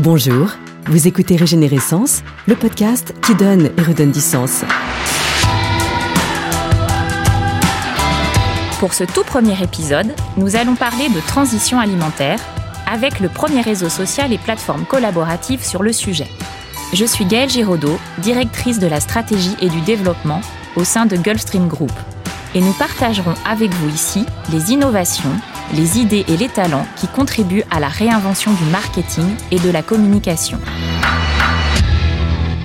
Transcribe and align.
Bonjour, 0.00 0.52
vous 0.86 1.08
écoutez 1.08 1.34
Régénérescence, 1.34 2.22
le 2.46 2.54
podcast 2.54 3.12
qui 3.20 3.34
donne 3.34 3.72
et 3.76 3.82
redonne 3.82 4.12
du 4.12 4.20
sens. 4.20 4.62
Pour 8.78 8.94
ce 8.94 9.02
tout 9.02 9.24
premier 9.24 9.60
épisode, 9.60 10.14
nous 10.36 10.54
allons 10.54 10.76
parler 10.76 11.08
de 11.08 11.18
transition 11.26 11.80
alimentaire 11.80 12.38
avec 12.88 13.18
le 13.18 13.28
premier 13.28 13.60
réseau 13.60 13.88
social 13.88 14.32
et 14.32 14.38
plateforme 14.38 14.84
collaborative 14.84 15.64
sur 15.64 15.82
le 15.82 15.92
sujet. 15.92 16.28
Je 16.92 17.04
suis 17.04 17.24
Gaëlle 17.24 17.50
Giraudot, 17.50 17.98
directrice 18.18 18.78
de 18.78 18.86
la 18.86 19.00
stratégie 19.00 19.56
et 19.60 19.68
du 19.68 19.80
développement 19.80 20.42
au 20.76 20.84
sein 20.84 21.06
de 21.06 21.16
Gulfstream 21.16 21.66
Group. 21.66 21.92
Et 22.54 22.60
nous 22.60 22.72
partagerons 22.74 23.34
avec 23.44 23.72
vous 23.72 23.88
ici 23.88 24.26
les 24.52 24.70
innovations, 24.70 25.34
les 25.74 25.98
idées 25.98 26.24
et 26.28 26.36
les 26.36 26.48
talents 26.48 26.86
qui 26.96 27.06
contribuent 27.08 27.64
à 27.70 27.80
la 27.80 27.88
réinvention 27.88 28.52
du 28.52 28.64
marketing 28.70 29.26
et 29.50 29.58
de 29.58 29.70
la 29.70 29.82
communication. 29.82 30.58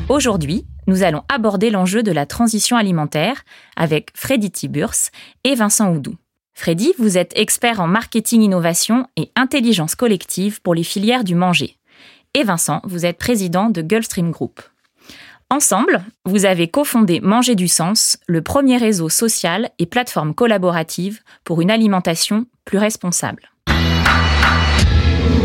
Aujourd'hui, 0.10 0.66
nous 0.88 1.04
allons 1.04 1.24
aborder 1.30 1.70
l'enjeu 1.70 2.04
de 2.04 2.12
la 2.12 2.26
transition 2.26 2.78
alimentaire 2.78 3.44
avec 3.76 4.10
Freddy 4.16 4.52
Tiburs 4.52 5.12
et 5.44 5.56
Vincent 5.56 5.92
Oudou. 5.92 6.16
Freddy, 6.54 6.94
vous 7.00 7.18
êtes 7.18 7.32
expert 7.36 7.80
en 7.80 7.88
marketing 7.88 8.42
innovation 8.42 9.08
et 9.18 9.32
intelligence 9.36 9.96
collective 9.96 10.62
pour 10.62 10.76
les 10.76 10.84
filières 10.84 11.24
du 11.24 11.36
manger 11.36 11.78
et 12.34 12.44
Vincent, 12.44 12.82
vous 12.84 13.06
êtes 13.06 13.18
président 13.18 13.70
de 13.70 13.82
Gulfstream 13.82 14.32
Group. 14.32 14.62
Ensemble, 15.50 16.04
vous 16.26 16.46
avez 16.46 16.68
cofondé 16.68 17.20
Manger 17.20 17.56
du 17.56 17.68
Sens, 17.68 18.18
le 18.28 18.42
premier 18.42 18.78
réseau 18.78 19.10
social 19.10 19.70
et 19.78 19.86
plateforme 19.86 20.34
collaborative 20.34 21.22
pour 21.44 21.62
une 21.62 21.70
alimentation 21.70 22.46
plus 22.66 22.78
responsable. 22.78 23.52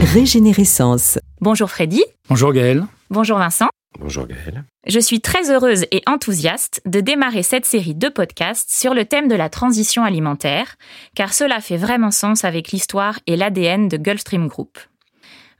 Régénérescence. 0.01 1.19
Bonjour 1.41 1.71
Freddy. 1.71 2.03
Bonjour 2.29 2.53
Gaël. 2.53 2.85
Bonjour 3.11 3.39
Vincent. 3.39 3.69
Bonjour 3.99 4.27
Gaël. 4.27 4.65
Je 4.87 5.01
suis 5.01 5.21
très 5.21 5.51
heureuse 5.51 5.85
et 5.91 6.03
enthousiaste 6.07 6.81
de 6.87 7.01
démarrer 7.01 7.43
cette 7.43 7.67
série 7.67 7.95
de 7.95 8.09
podcasts 8.09 8.71
sur 8.71 8.95
le 8.95 9.05
thème 9.05 9.29
de 9.29 9.35
la 9.35 9.51
transition 9.51 10.05
alimentaire, 10.05 10.77
car 11.15 11.35
cela 11.35 11.61
fait 11.61 11.77
vraiment 11.77 12.11
sens 12.11 12.45
avec 12.45 12.71
l'histoire 12.71 13.19
et 13.27 13.37
l'ADN 13.37 13.89
de 13.89 13.97
Gulfstream 13.97 14.49
Group. 14.49 14.79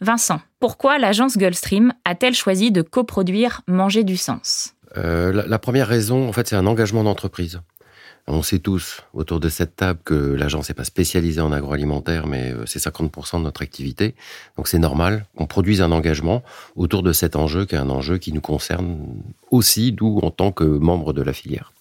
Vincent, 0.01 0.41
pourquoi 0.61 0.99
l'agence 0.99 1.37
Gulfstream 1.37 1.93
a-t-elle 2.05 2.35
choisi 2.35 2.71
de 2.71 2.83
coproduire 2.83 3.63
Manger 3.67 4.05
du 4.05 4.17
Sens? 4.17 4.75
Euh, 4.97 5.33
la, 5.47 5.59
première 5.59 5.89
raison, 5.89 6.29
en 6.29 6.33
fait, 6.33 6.47
c'est 6.47 6.57
un 6.57 6.67
engagement 6.67 7.03
d'entreprise. 7.03 7.61
On 8.31 8.43
sait 8.43 8.59
tous 8.59 9.03
autour 9.15 9.41
de 9.41 9.49
cette 9.49 9.75
table 9.75 10.01
que 10.05 10.15
l'agence 10.15 10.69
n'est 10.69 10.75
pas 10.75 10.85
spécialisée 10.85 11.41
en 11.41 11.51
agroalimentaire, 11.51 12.27
mais 12.27 12.53
euh, 12.53 12.67
c'est 12.67 12.79
50% 12.79 13.39
de 13.39 13.43
notre 13.43 13.63
activité. 13.63 14.15
Donc 14.57 14.69
c'est 14.69 14.79
normal 14.79 15.25
qu'on 15.35 15.47
produise 15.47 15.81
un 15.81 15.91
engagement 15.93 16.43
autour 16.77 17.03
de 17.03 17.13
cet 17.13 17.37
enjeu, 17.37 17.65
qui 17.65 17.75
est 17.75 17.79
un 17.79 17.89
enjeu 17.89 18.19
qui 18.19 18.33
nous 18.33 18.43
concerne 18.43 18.99
aussi, 19.51 19.97
nous, 19.99 20.21
en 20.23 20.31
tant 20.31 20.53
que 20.53 20.65
membres 20.65 21.15
de 21.15 21.23
la 21.23 21.33
filière. 21.33 21.73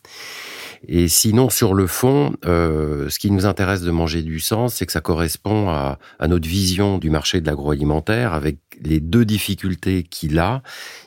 Et 0.87 1.07
sinon, 1.07 1.49
sur 1.49 1.73
le 1.73 1.87
fond, 1.87 2.35
euh, 2.45 3.09
ce 3.09 3.19
qui 3.19 3.31
nous 3.31 3.45
intéresse 3.45 3.81
de 3.81 3.91
manger 3.91 4.21
du 4.21 4.39
sens, 4.39 4.75
c'est 4.75 4.85
que 4.85 4.91
ça 4.91 5.01
correspond 5.01 5.69
à, 5.69 5.99
à, 6.19 6.27
notre 6.27 6.47
vision 6.47 6.97
du 6.97 7.09
marché 7.09 7.41
de 7.41 7.47
l'agroalimentaire 7.47 8.33
avec 8.33 8.57
les 8.81 8.99
deux 8.99 9.25
difficultés 9.25 10.03
qu'il 10.03 10.37
a. 10.39 10.61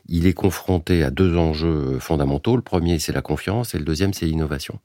Il 0.09 0.27
est 0.27 0.33
confronté 0.33 1.05
à 1.05 1.11
deux 1.11 1.37
enjeux 1.37 1.99
fondamentaux. 2.01 2.57
Le 2.57 2.63
premier, 2.63 2.99
c'est 2.99 3.13
la 3.13 3.23
confiance 3.23 3.75
et 3.75 3.79
le 3.79 3.85
deuxième, 3.85 4.13
c'est 4.13 4.27
l'innovation. 4.27 4.81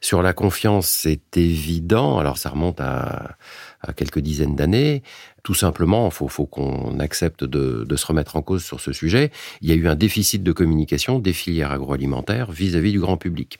Sur 0.00 0.22
la 0.22 0.32
confiance, 0.32 0.88
c'est 0.88 1.36
évident. 1.36 2.18
Alors, 2.18 2.38
ça 2.38 2.50
remonte 2.50 2.80
à, 2.80 3.36
à 3.80 3.92
quelques 3.92 4.20
dizaines 4.20 4.56
d'années. 4.56 5.02
Tout 5.44 5.52
simplement, 5.52 6.08
faut, 6.08 6.28
faut 6.28 6.46
qu'on 6.46 6.98
accepte 7.00 7.44
de, 7.44 7.84
de, 7.86 7.96
se 7.96 8.06
remettre 8.06 8.36
en 8.36 8.40
cause 8.40 8.64
sur 8.64 8.80
ce 8.80 8.94
sujet. 8.94 9.30
Il 9.60 9.68
y 9.68 9.72
a 9.72 9.74
eu 9.74 9.86
un 9.88 9.94
déficit 9.94 10.42
de 10.42 10.52
communication 10.52 11.18
des 11.18 11.34
filières 11.34 11.70
agroalimentaires 11.70 12.50
vis-à-vis 12.50 12.88
-vis 12.88 12.92
du 12.92 13.00
grand 13.00 13.18
public. 13.18 13.58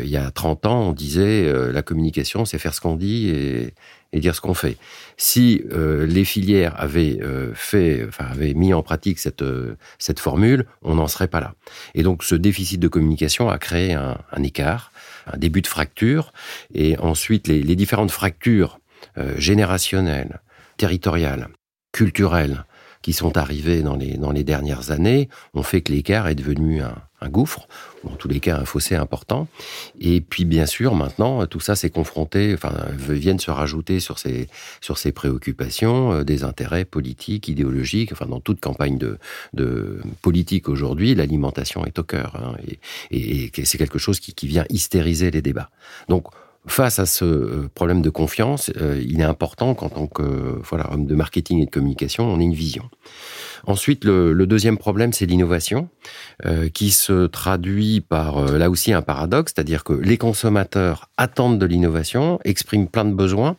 Euh, 0.00 0.04
il 0.04 0.10
y 0.10 0.16
a 0.16 0.28
30 0.32 0.66
ans, 0.66 0.80
on 0.88 0.92
disait 0.92 1.44
euh, 1.46 1.70
la 1.70 1.82
communication, 1.82 2.44
c'est 2.44 2.58
faire 2.58 2.74
ce 2.74 2.80
qu'on 2.80 2.96
dit 2.96 3.28
et, 3.28 3.74
et, 4.12 4.18
dire 4.18 4.34
ce 4.34 4.40
qu'on 4.40 4.54
fait. 4.54 4.78
Si 5.16 5.62
euh, 5.70 6.06
les 6.06 6.24
filières 6.24 6.74
avaient 6.76 7.20
euh, 7.22 7.52
fait, 7.54 8.04
enfin 8.08 8.24
avaient 8.24 8.54
mis 8.54 8.74
en 8.74 8.82
pratique 8.82 9.20
cette 9.20 9.42
euh, 9.42 9.76
cette 10.00 10.18
formule, 10.18 10.66
on 10.82 10.96
n'en 10.96 11.06
serait 11.06 11.28
pas 11.28 11.40
là. 11.40 11.54
Et 11.94 12.02
donc, 12.02 12.24
ce 12.24 12.34
déficit 12.34 12.80
de 12.80 12.88
communication 12.88 13.48
a 13.48 13.58
créé 13.58 13.92
un, 13.92 14.18
un 14.32 14.42
écart, 14.42 14.90
un 15.32 15.38
début 15.38 15.62
de 15.62 15.68
fracture, 15.68 16.32
et 16.74 16.98
ensuite 16.98 17.46
les, 17.46 17.62
les 17.62 17.76
différentes 17.76 18.10
fractures 18.10 18.80
générationnelles, 19.38 20.40
territoriales, 20.76 21.48
culturelles, 21.92 22.64
qui 23.06 23.12
sont 23.12 23.38
arrivées 23.38 23.82
dans 23.82 23.94
les, 23.94 24.16
dans 24.16 24.32
les 24.32 24.42
dernières 24.42 24.90
années 24.90 25.28
ont 25.54 25.62
fait 25.62 25.80
que 25.80 25.92
l'écart 25.92 26.26
est 26.26 26.34
devenu 26.34 26.82
un, 26.82 26.96
un 27.20 27.28
gouffre, 27.28 27.68
ou 28.02 28.08
en 28.08 28.16
tous 28.16 28.26
les 28.26 28.40
cas 28.40 28.58
un 28.58 28.64
fossé 28.64 28.96
important. 28.96 29.46
Et 30.00 30.20
puis 30.20 30.44
bien 30.44 30.66
sûr, 30.66 30.96
maintenant, 30.96 31.46
tout 31.46 31.60
ça 31.60 31.76
s'est 31.76 31.90
confronté, 31.90 32.52
enfin, 32.52 32.72
viennent 32.96 33.38
se 33.38 33.52
rajouter 33.52 34.00
sur 34.00 34.18
ces, 34.18 34.48
sur 34.80 34.98
ces 34.98 35.12
préoccupations 35.12 36.12
euh, 36.12 36.24
des 36.24 36.42
intérêts 36.42 36.84
politiques, 36.84 37.46
idéologiques. 37.46 38.10
Enfin, 38.12 38.26
dans 38.26 38.40
toute 38.40 38.60
campagne 38.60 38.98
de, 38.98 39.18
de 39.54 40.00
politique 40.22 40.68
aujourd'hui, 40.68 41.14
l'alimentation 41.14 41.86
est 41.86 41.98
au 42.00 42.04
cœur. 42.04 42.34
Hein, 42.36 42.56
et, 43.12 43.52
c'est 43.64 43.78
quelque 43.78 43.98
chose 43.98 44.20
qui, 44.20 44.34
qui 44.34 44.48
vient 44.48 44.64
hystériser 44.68 45.30
les 45.30 45.42
débats. 45.42 45.70
Donc, 46.08 46.26
face 46.66 46.98
à 46.98 47.06
ce 47.06 47.24
euh, 47.24 47.70
problème 47.74 48.02
de 48.02 48.10
confiance, 48.10 48.70
euh, 48.80 49.00
il 49.06 49.20
est 49.20 49.24
important 49.24 49.74
qu'en 49.74 49.88
tant 49.88 50.06
que 50.06 50.60
voilà 50.62 50.92
homme 50.92 51.06
de 51.06 51.14
marketing 51.14 51.62
et 51.62 51.66
de 51.66 51.70
communication, 51.70 52.24
on 52.24 52.40
ait 52.40 52.44
une 52.44 52.54
vision. 52.54 52.88
Ensuite, 53.66 54.04
le, 54.04 54.32
le 54.32 54.46
deuxième 54.46 54.78
problème, 54.78 55.12
c'est 55.12 55.26
l'innovation, 55.26 55.88
euh, 56.44 56.68
qui 56.68 56.90
se 56.90 57.26
traduit 57.26 58.00
par 58.00 58.38
euh, 58.38 58.58
là 58.58 58.70
aussi 58.70 58.92
un 58.92 59.02
paradoxe, 59.02 59.52
c'est-à-dire 59.54 59.84
que 59.84 59.92
les 59.92 60.18
consommateurs 60.18 61.10
attendent 61.16 61.58
de 61.58 61.66
l'innovation, 61.66 62.38
expriment 62.44 62.86
plein 62.86 63.04
de 63.04 63.14
besoins, 63.14 63.56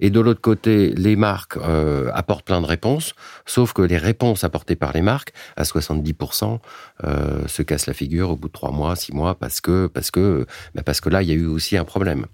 et 0.00 0.10
de 0.10 0.20
l'autre 0.20 0.40
côté, 0.40 0.92
les 0.96 1.16
marques 1.16 1.56
euh, 1.56 2.10
apportent 2.14 2.44
plein 2.44 2.60
de 2.60 2.66
réponses, 2.66 3.14
sauf 3.46 3.72
que 3.72 3.82
les 3.82 3.96
réponses 3.96 4.44
apportées 4.44 4.76
par 4.76 4.92
les 4.92 5.02
marques, 5.02 5.32
à 5.56 5.62
70%, 5.62 6.58
euh, 7.04 7.46
se 7.46 7.62
cassent 7.62 7.86
la 7.86 7.94
figure 7.94 8.30
au 8.30 8.36
bout 8.36 8.48
de 8.48 8.52
trois 8.52 8.70
mois, 8.70 8.96
six 8.96 9.12
mois, 9.12 9.34
parce 9.34 9.60
que 9.60 9.86
parce 9.86 10.10
que 10.10 10.46
bah 10.74 10.82
parce 10.84 11.00
que 11.00 11.08
là, 11.08 11.22
il 11.22 11.28
y 11.28 11.32
a 11.32 11.34
eu 11.34 11.46
aussi 11.46 11.76
un 11.76 11.84
problème. 11.84 12.26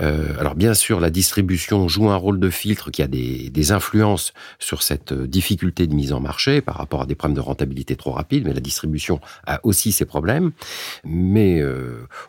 Euh, 0.00 0.38
alors 0.38 0.54
bien 0.54 0.74
sûr, 0.74 1.00
la 1.00 1.10
distribution 1.10 1.88
joue 1.88 2.10
un 2.10 2.16
rôle 2.16 2.40
de 2.40 2.50
filtre 2.50 2.90
qui 2.90 3.02
a 3.02 3.06
des, 3.06 3.52
influences 3.70 4.32
sur 4.58 4.82
cette 4.82 5.12
difficulté 5.12 5.86
de 5.86 5.94
mise 5.94 6.14
en 6.14 6.20
marché 6.20 6.62
par 6.62 6.76
rapport 6.76 7.02
à 7.02 7.06
des 7.06 7.14
problèmes 7.14 7.36
de 7.36 7.40
rentabilité 7.40 7.96
trop 7.96 8.12
rapides, 8.12 8.46
mais 8.46 8.54
la 8.54 8.60
distribution 8.60 9.20
a 9.46 9.60
aussi 9.62 9.92
ses 9.92 10.06
problèmes. 10.06 10.52
Mais 11.04 11.62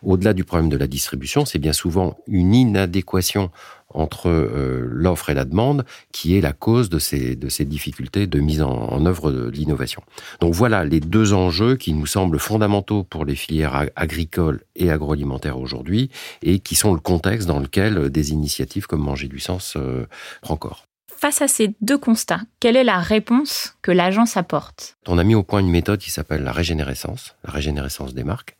au-delà 0.02 0.34
du 0.34 0.44
problème 0.44 0.68
de 0.68 0.76
la 0.76 0.88
distribution, 0.88 1.46
c'est 1.46 1.60
bien 1.60 1.72
souvent 1.72 2.18
une 2.28 2.54
inadéquation 2.54 3.52
entre 3.94 4.30
euh, 4.30 4.88
l'offre 4.90 5.30
et 5.30 5.34
la 5.34 5.46
demande 5.46 5.86
qui 6.12 6.38
est 6.38 6.42
la 6.42 6.54
cause 6.54 6.90
de 6.90 7.00
ces, 7.00 7.36
de 7.36 7.50
ces 7.50 7.66
difficultés 7.66 8.28
de 8.28 8.40
mise 8.40 8.62
en, 8.62 9.06
œuvre 9.06 9.32
de, 9.32 9.46
de 9.46 9.50
l'innovation. 9.50 10.04
Donc 10.42 10.54
voilà 10.54 10.84
les 10.84 11.00
deux 11.00 11.34
enjeux 11.34 11.76
qui 11.76 11.94
nous 11.94 12.06
semblent 12.06 12.40
fondamentaux 12.40 13.04
pour 13.04 13.26
les 13.26 13.36
filières 13.36 13.90
agricoles 13.96 14.62
et 14.76 14.92
agroalimentaires 14.92 15.60
aujourd'hui 15.60 16.10
et 16.42 16.60
qui 16.60 16.76
sont 16.76 16.94
le 16.94 17.00
contexte 17.00 17.48
dans 17.48 17.60
lequel 17.60 18.10
des 18.10 18.32
initiatives 18.32 18.88
comme 18.88 19.02
Manger 19.02 19.28
du 19.28 19.40
Sens 19.40 19.76
euh, 19.78 20.06
prend 20.42 20.58
corps. 20.58 20.89
Face 21.22 21.42
à 21.42 21.50
ces 21.50 21.76
deux 21.82 21.98
constats, 21.98 22.40
quelle 22.62 22.78
est 22.78 22.86
la 22.86 23.00
réponse 23.00 23.76
que 23.82 23.92
l'agence 23.92 24.38
apporte? 24.38 24.96
On 25.06 25.18
a 25.18 25.26
mis 25.26 25.36
au 25.36 25.44
point 25.44 25.60
une 25.60 25.70
méthode 25.70 26.00
qui 26.00 26.12
s'appelle 26.12 26.44
la 26.44 26.54
régénérescence, 26.54 27.36
la 27.44 27.52
régénérescence 27.52 28.14
des 28.14 28.24
marques. 28.24 28.56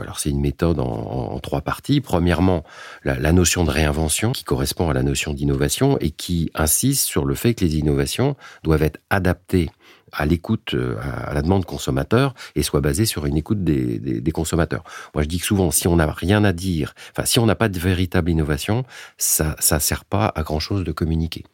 Alors 0.00 0.18
c'est 0.18 0.30
une 0.30 0.40
méthode 0.40 0.80
en, 0.80 1.38
trois 1.40 1.60
parties. 1.60 2.00
Premièrement, 2.00 2.64
la, 3.04 3.32
notion 3.32 3.62
de 3.62 3.70
réinvention 3.70 4.32
qui 4.32 4.42
correspond 4.42 4.88
à 4.88 4.94
la 4.94 5.02
notion 5.02 5.34
d'innovation 5.34 5.98
et 6.00 6.10
qui 6.10 6.50
insiste 6.54 7.04
sur 7.04 7.26
le 7.26 7.34
fait 7.34 7.52
que 7.52 7.62
les 7.62 7.76
innovations 7.76 8.36
doivent 8.62 8.84
être 8.84 9.00
adaptées 9.10 9.68
à 10.10 10.24
l'écoute, 10.24 10.72
euh, 10.72 10.96
à 11.26 11.34
la 11.34 11.42
demande 11.42 11.66
consommateur 11.66 12.32
et 12.54 12.62
soit 12.62 12.80
basée 12.80 13.04
sur 13.04 13.26
une 13.26 13.36
écoute 13.36 13.62
des, 13.64 13.98
des, 13.98 14.32
consommateurs. 14.32 14.82
Moi, 15.14 15.24
je 15.24 15.28
dis 15.28 15.40
que 15.40 15.44
souvent, 15.44 15.70
si 15.70 15.86
on 15.86 15.96
n'a 15.96 16.10
rien 16.10 16.42
à 16.44 16.54
dire, 16.54 16.94
enfin, 17.10 17.26
si 17.26 17.38
on 17.38 17.44
n'a 17.44 17.54
pas 17.54 17.68
de 17.68 17.78
véritable 17.78 18.30
innovation, 18.30 18.86
ça, 19.18 19.56
ça 19.58 19.78
sert 19.78 20.06
pas 20.06 20.32
à 20.34 20.42
grand 20.42 20.58
chose 20.58 20.84
de 20.84 20.92
communiquer. 20.92 21.44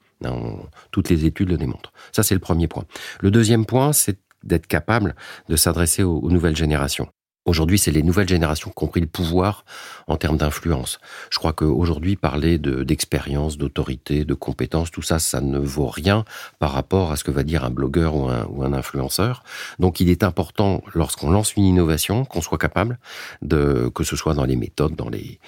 Toutes 0.91 1.11
les 1.11 1.25
études 1.25 1.51
le 1.51 1.57
démontrent. 1.57 1.93
Ça, 2.13 2.23
c'est 2.23 2.35
le 2.35 2.41
premier 2.41 2.69
point. 2.69 2.85
Le 3.21 3.31
deuxième 3.31 3.67
point, 3.67 3.93
c'est 3.93 4.19
d'être 4.43 4.67
capable 4.67 5.15
de 5.49 5.57
s'adresser 5.57 6.03
aux 6.03 6.31
nouvelles 6.31 6.57
générations. 6.57 7.09
Aujourd'hui, 7.47 7.79
c'est 7.79 7.91
les 7.91 8.03
nouvelles 8.03 8.29
générations 8.29 8.73
qui 8.75 8.85
ont 8.85 8.87
pris 8.87 9.01
le 9.01 9.07
pouvoir 9.07 9.67
en 10.07 10.17
termes 10.17 10.39
d'influence. 10.39 10.99
Je 11.29 11.39
crois 11.39 11.53
qu'aujourd'hui, 11.53 12.17
parler 12.17 12.59
d'expérience, 12.59 13.59
de, 13.59 13.65
d'autorité, 13.65 14.25
de 14.25 14.33
compétence, 14.33 14.91
tout 14.91 15.03
ça, 15.03 15.19
ça 15.19 15.43
ne 15.43 15.59
vaut 15.59 15.89
rien 15.89 16.25
par 16.59 16.73
rapport 16.73 17.13
à 17.13 17.17
ce 17.17 17.25
que 17.25 17.31
va 17.31 17.43
dire 17.43 17.65
un 17.65 17.71
blogueur 17.71 18.17
ou 18.17 18.29
un, 18.29 18.47
ou 18.47 18.65
un 18.65 18.73
influenceur. 18.73 19.43
Donc, 19.79 20.01
il 20.01 20.09
est 20.09 20.23
important, 20.23 20.83
lorsqu'on 20.95 21.31
lance 21.31 21.55
une 21.55 21.65
innovation, 21.65 22.25
qu'on 22.25 22.41
soit 22.41 22.57
capable 22.57 22.99
de, 23.43 23.91
que 23.95 24.05
ce 24.05 24.17
soit 24.17 24.33
dans 24.33 24.45
les 24.45 24.57
méthodes, 24.57 24.95
dans, 24.95 25.11
les, 25.11 25.39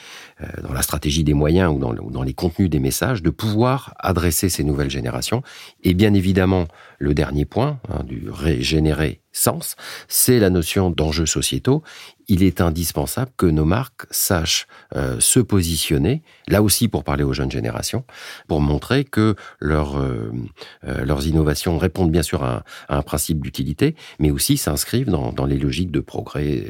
euh, 0.42 0.46
dans 0.62 0.74
la 0.74 0.82
stratégie 0.82 1.24
des 1.24 1.34
moyens 1.34 1.72
ou 1.74 1.78
dans, 1.78 1.94
ou 1.96 2.10
dans 2.10 2.22
les 2.22 2.34
contenus 2.34 2.68
des 2.68 2.80
messages, 2.80 3.22
de 3.22 3.30
pouvoir 3.30 3.94
adresser 3.98 4.50
ces 4.50 4.64
nouvelles 4.64 4.90
générations. 4.90 5.42
Et 5.82 5.94
bien 5.94 6.12
évidemment, 6.12 6.66
le 6.98 7.14
dernier 7.14 7.44
point 7.44 7.78
hein, 7.88 8.02
du 8.04 8.28
régénérer 8.30 9.20
sens, 9.36 9.76
c'est 10.08 10.38
la 10.38 10.50
notion 10.50 10.90
d'enjeux 10.90 11.26
sociétaux. 11.26 11.82
Il 12.28 12.42
est 12.42 12.60
indispensable 12.60 13.30
que 13.36 13.46
nos 13.46 13.64
marques 13.64 14.06
sachent 14.10 14.66
euh, 14.96 15.20
se 15.20 15.38
positionner, 15.38 16.22
là 16.48 16.62
aussi 16.62 16.88
pour 16.88 17.04
parler 17.04 17.22
aux 17.22 17.32
jeunes 17.32 17.50
générations, 17.50 18.04
pour 18.48 18.60
montrer 18.60 19.04
que 19.04 19.36
euh, 19.62 20.32
euh, 20.84 21.04
leurs 21.04 21.26
innovations 21.26 21.78
répondent 21.78 22.10
bien 22.10 22.22
sûr 22.22 22.42
à, 22.42 22.64
un 22.88 23.02
principe 23.02 23.40
d'utilité, 23.40 23.94
mais 24.18 24.30
aussi 24.30 24.56
s'inscrivent 24.56 25.10
dans, 25.10 25.32
dans, 25.32 25.46
les 25.46 25.58
logiques 25.58 25.92
de 25.92 26.00
progrès 26.00 26.64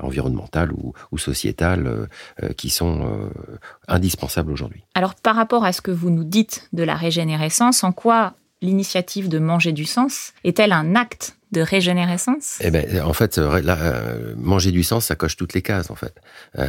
environnemental 0.00 0.72
ou, 0.72 0.94
ou 1.12 1.18
sociétal 1.18 2.08
qui 2.56 2.70
sont 2.70 3.30
indispensables 3.88 4.50
aujourd'hui. 4.50 4.84
Alors 4.94 5.14
par 5.14 5.36
rapport 5.36 5.64
à 5.64 5.72
ce 5.72 5.82
que 5.82 5.90
vous 5.90 6.10
nous 6.10 6.24
dites 6.24 6.68
de 6.72 6.82
la 6.82 6.94
régénérescence, 6.94 7.84
en 7.84 7.92
quoi 7.92 8.34
l'initiative 8.64 9.28
de 9.28 9.38
manger 9.38 9.72
du 9.72 9.84
sens 9.84 10.32
est-elle 10.42 10.72
un 10.72 10.96
acte 10.96 11.36
de 11.54 11.62
régénérescence? 11.62 12.58
Eh 12.60 12.70
ben, 12.70 13.00
en 13.02 13.12
fait, 13.14 13.38
euh, 13.38 13.62
euh, 13.64 14.34
manger 14.36 14.72
du 14.72 14.82
sens, 14.82 15.06
ça 15.06 15.14
coche 15.14 15.36
toutes 15.36 15.54
les 15.54 15.62
cases, 15.62 15.90
en 15.90 15.94
fait. 15.94 16.14
Euh, 16.58 16.66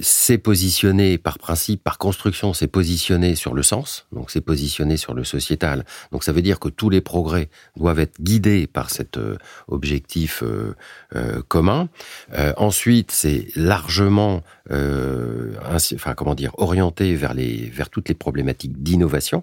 c'est 0.00 0.38
positionné 0.38 1.18
par 1.18 1.38
principe, 1.38 1.82
par 1.82 1.98
construction, 1.98 2.54
c'est 2.54 2.68
positionné 2.68 3.34
sur 3.34 3.52
le 3.52 3.62
sens, 3.62 4.06
donc 4.12 4.30
c'est 4.30 4.40
positionné 4.40 4.96
sur 4.96 5.12
le 5.12 5.24
sociétal. 5.24 5.84
Donc 6.12 6.24
ça 6.24 6.32
veut 6.32 6.42
dire 6.42 6.60
que 6.60 6.68
tous 6.68 6.88
les 6.88 7.00
progrès 7.00 7.50
doivent 7.76 7.98
être 7.98 8.20
guidés 8.22 8.66
par 8.66 8.90
cet 8.90 9.18
objectif 9.66 10.44
commun. 11.48 11.88
ensuite, 12.56 13.10
c'est 13.10 13.48
largement, 13.56 14.42
enfin 14.70 16.14
comment 16.14 16.36
dire, 16.36 16.52
orienté 16.58 17.14
vers 17.16 17.34
les, 17.34 17.68
vers 17.70 17.90
toutes 17.90 18.08
les 18.08 18.14
problématiques 18.14 18.82
d'innovation 18.82 19.42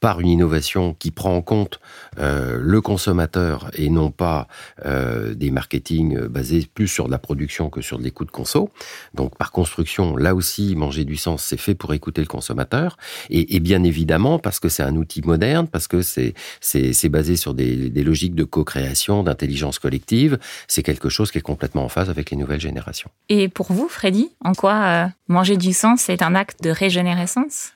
par 0.00 0.20
une 0.20 0.28
innovation 0.28 0.94
qui 0.98 1.10
prend 1.10 1.36
en 1.36 1.42
compte 1.42 1.78
euh, 2.18 2.58
le 2.60 2.80
consommateur 2.80 3.70
et 3.74 3.90
non 3.90 4.10
pas 4.10 4.48
euh, 4.86 5.34
des 5.34 5.50
marketing 5.50 6.16
euh, 6.16 6.28
basés 6.28 6.66
plus 6.72 6.88
sur 6.88 7.06
de 7.06 7.10
la 7.10 7.18
production 7.18 7.70
que 7.70 7.82
sur 7.82 7.98
des 7.98 8.10
coûts 8.10 8.24
de 8.24 8.30
conso. 8.30 8.70
Donc 9.14 9.36
par 9.36 9.52
construction, 9.52 10.16
là 10.16 10.34
aussi, 10.34 10.74
manger 10.74 11.04
du 11.04 11.16
sens, 11.16 11.44
c'est 11.44 11.58
fait 11.58 11.74
pour 11.74 11.92
écouter 11.94 12.22
le 12.22 12.26
consommateur. 12.26 12.96
Et, 13.28 13.56
et 13.56 13.60
bien 13.60 13.84
évidemment, 13.84 14.38
parce 14.38 14.58
que 14.58 14.68
c'est 14.68 14.82
un 14.82 14.96
outil 14.96 15.22
moderne, 15.22 15.68
parce 15.68 15.86
que 15.86 16.02
c'est 16.02 16.34
c'est 16.60 17.08
basé 17.08 17.36
sur 17.36 17.54
des, 17.54 17.90
des 17.90 18.02
logiques 18.02 18.34
de 18.34 18.44
co-création, 18.44 19.22
d'intelligence 19.22 19.78
collective, 19.78 20.38
c'est 20.68 20.82
quelque 20.82 21.08
chose 21.08 21.30
qui 21.30 21.38
est 21.38 21.42
complètement 21.42 21.84
en 21.84 21.88
phase 21.88 22.08
avec 22.08 22.30
les 22.30 22.36
nouvelles 22.36 22.60
générations. 22.60 23.10
Et 23.28 23.48
pour 23.48 23.72
vous, 23.72 23.88
Freddy, 23.88 24.30
en 24.44 24.54
quoi 24.54 24.74
euh, 24.74 25.06
manger 25.28 25.56
du 25.56 25.72
sens 25.72 26.08
est 26.08 26.22
un 26.22 26.34
acte 26.34 26.62
de 26.62 26.70
régénérescence? 26.70 27.72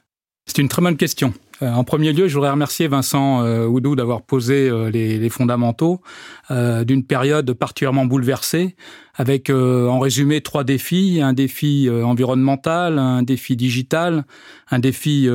C'est 0.46 0.58
une 0.58 0.68
très 0.68 0.82
bonne 0.82 0.96
question. 0.96 1.32
Euh, 1.64 1.72
en 1.72 1.84
premier 1.84 2.12
lieu, 2.12 2.28
je 2.28 2.34
voudrais 2.34 2.50
remercier 2.50 2.88
Vincent 2.88 3.42
euh, 3.42 3.66
Oudou 3.66 3.96
d'avoir 3.96 4.22
posé 4.22 4.68
euh, 4.68 4.90
les, 4.90 5.28
fondamentaux 5.28 6.00
d'une 6.50 7.04
période 7.04 7.54
particulièrement 7.54 8.04
bouleversée, 8.04 8.76
avec 9.14 9.48
en 9.48 9.98
résumé 9.98 10.42
trois 10.42 10.62
défis. 10.62 11.20
Un 11.22 11.32
défi 11.32 11.88
environnemental, 11.90 12.98
un 12.98 13.22
défi 13.22 13.56
digital, 13.56 14.26
un 14.70 14.78
défi 14.78 15.26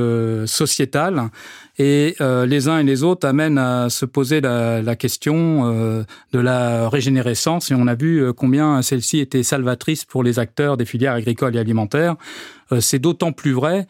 sociétal, 0.46 1.30
et 1.78 2.14
les 2.20 2.68
uns 2.68 2.78
et 2.78 2.84
les 2.84 3.02
autres 3.02 3.26
amènent 3.26 3.58
à 3.58 3.90
se 3.90 4.06
poser 4.06 4.40
la, 4.40 4.96
question 4.96 6.04
de 6.32 6.38
la 6.38 6.88
régénérescence, 6.88 7.72
et 7.72 7.74
on 7.74 7.88
a 7.88 7.96
vu 7.96 8.32
combien 8.32 8.80
celle-ci 8.82 9.18
était 9.18 9.42
salvatrice 9.42 10.04
pour 10.04 10.22
les 10.22 10.38
acteurs 10.38 10.76
des 10.76 10.84
filières 10.84 11.14
agricoles 11.14 11.56
et 11.56 11.58
alimentaires. 11.58 12.14
C'est 12.78 13.00
d'autant 13.00 13.32
plus 13.32 13.52
vrai 13.52 13.80
euh, 13.80 13.84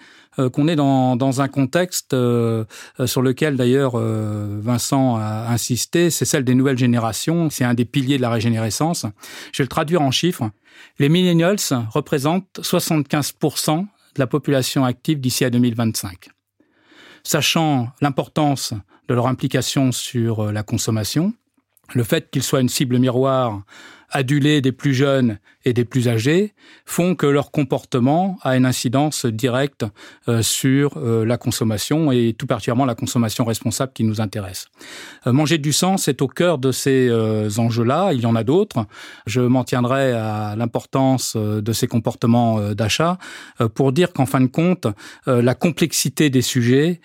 qu'on 0.48 0.68
est 0.68 0.76
dans, 0.76 1.16
dans, 1.16 1.40
un 1.40 1.48
contexte 1.48 2.14
euh, 2.14 2.64
sur 3.04 3.22
lequel 3.22 3.56
d'ailleurs 3.56 3.92
euh, 3.96 4.58
Vincent 4.62 5.16
a 5.16 5.48
insisté, 5.48 6.10
c'est 6.10 6.24
celle 6.24 6.44
des 6.44 6.54
nouvelles 6.54 6.78
générations, 6.78 7.50
c'est 7.50 7.64
un 7.64 7.74
des 7.74 7.84
piliers 7.84 8.16
de 8.16 8.22
la 8.22 8.30
régénérescence. 8.30 9.06
Je 9.52 9.58
vais 9.58 9.64
le 9.64 9.68
traduire 9.68 10.02
en 10.02 10.10
chiffres. 10.10 10.50
Les 10.98 11.08
millennials 11.08 11.58
représentent 11.90 12.60
75% 12.60 13.80
de 13.80 13.86
la 14.18 14.26
population 14.26 14.84
active 14.84 15.20
d'ici 15.20 15.44
à 15.44 15.50
2025. 15.50 16.28
Sachant 17.22 17.90
l'importance 18.00 18.72
de 19.08 19.14
leur 19.14 19.26
implication 19.26 19.92
sur 19.92 20.52
la 20.52 20.62
consommation, 20.62 21.34
le 21.94 22.02
fait 22.04 22.30
qu'ils 22.30 22.42
soient 22.42 22.60
une 22.60 22.68
cible 22.68 22.98
miroir 22.98 23.62
adulés 24.10 24.60
des 24.60 24.72
plus 24.72 24.94
jeunes 24.94 25.38
et 25.64 25.72
des 25.72 25.84
plus 25.84 26.08
âgés 26.08 26.54
font 26.86 27.14
que 27.14 27.26
leur 27.26 27.50
comportement 27.50 28.38
a 28.42 28.56
une 28.56 28.64
incidence 28.64 29.26
directe 29.26 29.84
euh, 30.28 30.42
sur 30.42 30.96
euh, 30.96 31.24
la 31.24 31.36
consommation 31.36 32.10
et 32.10 32.34
tout 32.36 32.46
particulièrement 32.46 32.86
la 32.86 32.94
consommation 32.94 33.44
responsable 33.44 33.92
qui 33.92 34.04
nous 34.04 34.20
intéresse. 34.20 34.68
Euh, 35.26 35.32
manger 35.32 35.58
du 35.58 35.72
sens 35.72 36.08
est 36.08 36.22
au 36.22 36.28
cœur 36.28 36.58
de 36.58 36.72
ces 36.72 37.10
enjeux-là. 37.58 38.12
Il 38.12 38.20
y 38.20 38.26
en 38.26 38.34
a 38.34 38.44
d'autres. 38.44 38.86
Je 39.26 39.40
m'en 39.40 39.64
tiendrai 39.64 40.12
à 40.12 40.54
l'importance 40.56 41.36
de 41.36 41.72
ces 41.72 41.86
comportements 41.86 42.72
d'achat 42.72 43.18
pour 43.74 43.92
dire 43.92 44.12
qu'en 44.12 44.26
fin 44.26 44.40
de 44.40 44.46
compte, 44.46 44.86
la 45.26 45.54
complexité 45.54 46.30
des 46.30 46.42
sujets 46.42 47.00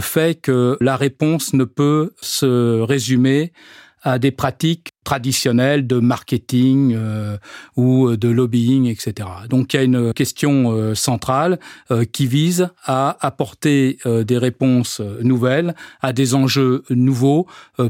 fait 0.00 0.40
que 0.40 0.76
la 0.80 0.96
réponse 0.96 1.52
ne 1.52 1.64
peut 1.64 2.12
se 2.20 2.80
résumer 2.80 3.52
à 4.02 4.18
des 4.18 4.30
pratiques 4.30 4.92
traditionnelles 5.04 5.86
de 5.86 5.98
marketing 5.98 6.94
euh, 6.94 7.36
ou 7.76 8.16
de 8.16 8.28
lobbying, 8.28 8.86
etc. 8.86 9.28
Donc 9.48 9.74
il 9.74 9.76
y 9.76 9.80
a 9.80 9.82
une 9.82 10.12
question 10.12 10.72
euh, 10.72 10.94
centrale 10.94 11.58
euh, 11.90 12.04
qui 12.04 12.26
vise 12.26 12.68
à 12.84 13.16
apporter 13.20 13.98
des 14.06 14.38
réponses 14.38 15.00
nouvelles 15.22 15.74
à 16.00 16.12
des 16.12 16.34
enjeux 16.34 16.82
nouveaux 16.90 17.46